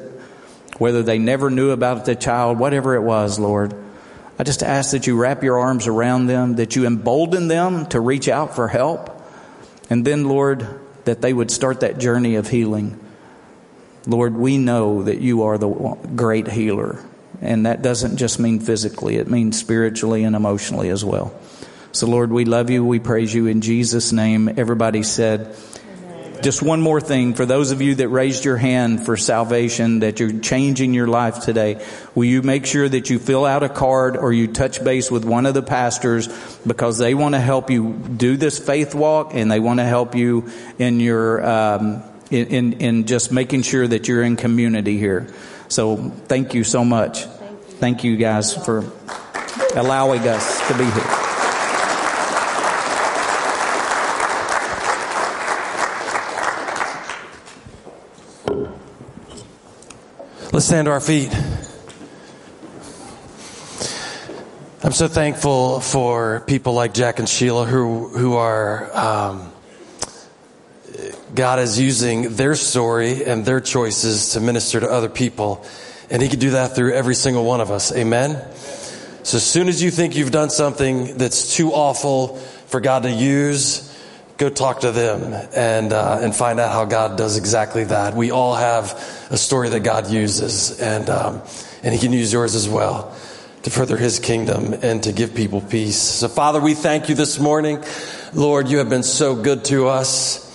[0.79, 3.75] whether they never knew about the child, whatever it was, Lord.
[4.41, 8.01] I just ask that you wrap your arms around them, that you embolden them to
[8.01, 9.23] reach out for help.
[9.91, 10.67] And then, Lord,
[11.05, 12.99] that they would start that journey of healing.
[14.07, 15.69] Lord, we know that you are the
[16.17, 17.05] great healer.
[17.43, 21.39] And that doesn't just mean physically, it means spiritually and emotionally as well.
[21.93, 22.83] So, Lord, we love you.
[22.83, 24.49] We praise you in Jesus' name.
[24.49, 25.55] Everybody said,
[26.43, 30.21] just one more thing for those of you that raised your hand for salvation, that
[30.21, 31.85] you're changing your life today.
[32.15, 35.25] Will you make sure that you fill out a card or you touch base with
[35.25, 36.29] one of the pastors
[36.67, 40.15] because they want to help you do this faith walk and they want to help
[40.15, 45.33] you in your, um, in, in, in just making sure that you're in community here.
[45.69, 47.25] So thank you so much.
[47.25, 48.85] Thank you guys for
[49.75, 51.20] allowing us to be here.
[60.61, 61.35] Let's stand to our feet.
[64.85, 69.53] I'm so thankful for people like Jack and Sheila who who are um,
[71.35, 75.65] God is using their story and their choices to minister to other people,
[76.11, 77.91] and He can do that through every single one of us.
[77.97, 78.33] Amen.
[79.23, 82.37] So as soon as you think you've done something that's too awful
[82.67, 83.99] for God to use,
[84.37, 88.13] go talk to them and uh, and find out how God does exactly that.
[88.13, 91.43] We all have a story that God uses, and um,
[91.83, 93.17] and He can use yours as well
[93.63, 95.99] to further His kingdom and to give people peace.
[95.99, 97.83] So, Father, we thank you this morning,
[98.35, 98.69] Lord.
[98.69, 100.47] You have been so good to us.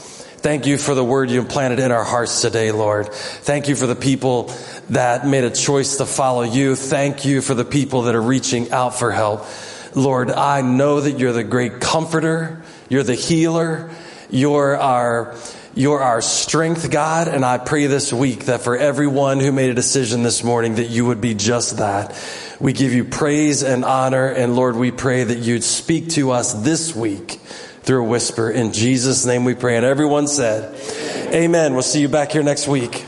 [0.45, 3.11] Thank you for the word you implanted in our hearts today, Lord.
[3.11, 4.53] Thank you for the people
[4.91, 6.76] that made a choice to follow you.
[6.76, 9.47] Thank you for the people that are reaching out for help.
[9.95, 12.61] Lord, I know that you're the great comforter.
[12.89, 13.89] You're the healer.
[14.30, 15.36] You're our,
[15.76, 17.28] you're our strength, God.
[17.28, 20.89] And I pray this week that for everyone who made a decision this morning, that
[20.89, 22.17] you would be just that.
[22.61, 24.28] We give you praise and honor.
[24.28, 27.32] And Lord, we pray that you'd speak to us this week
[27.84, 28.49] through a whisper.
[28.49, 29.76] In Jesus' name we pray.
[29.76, 30.73] And everyone said,
[31.34, 31.73] Amen.
[31.73, 33.05] We'll see you back here next week.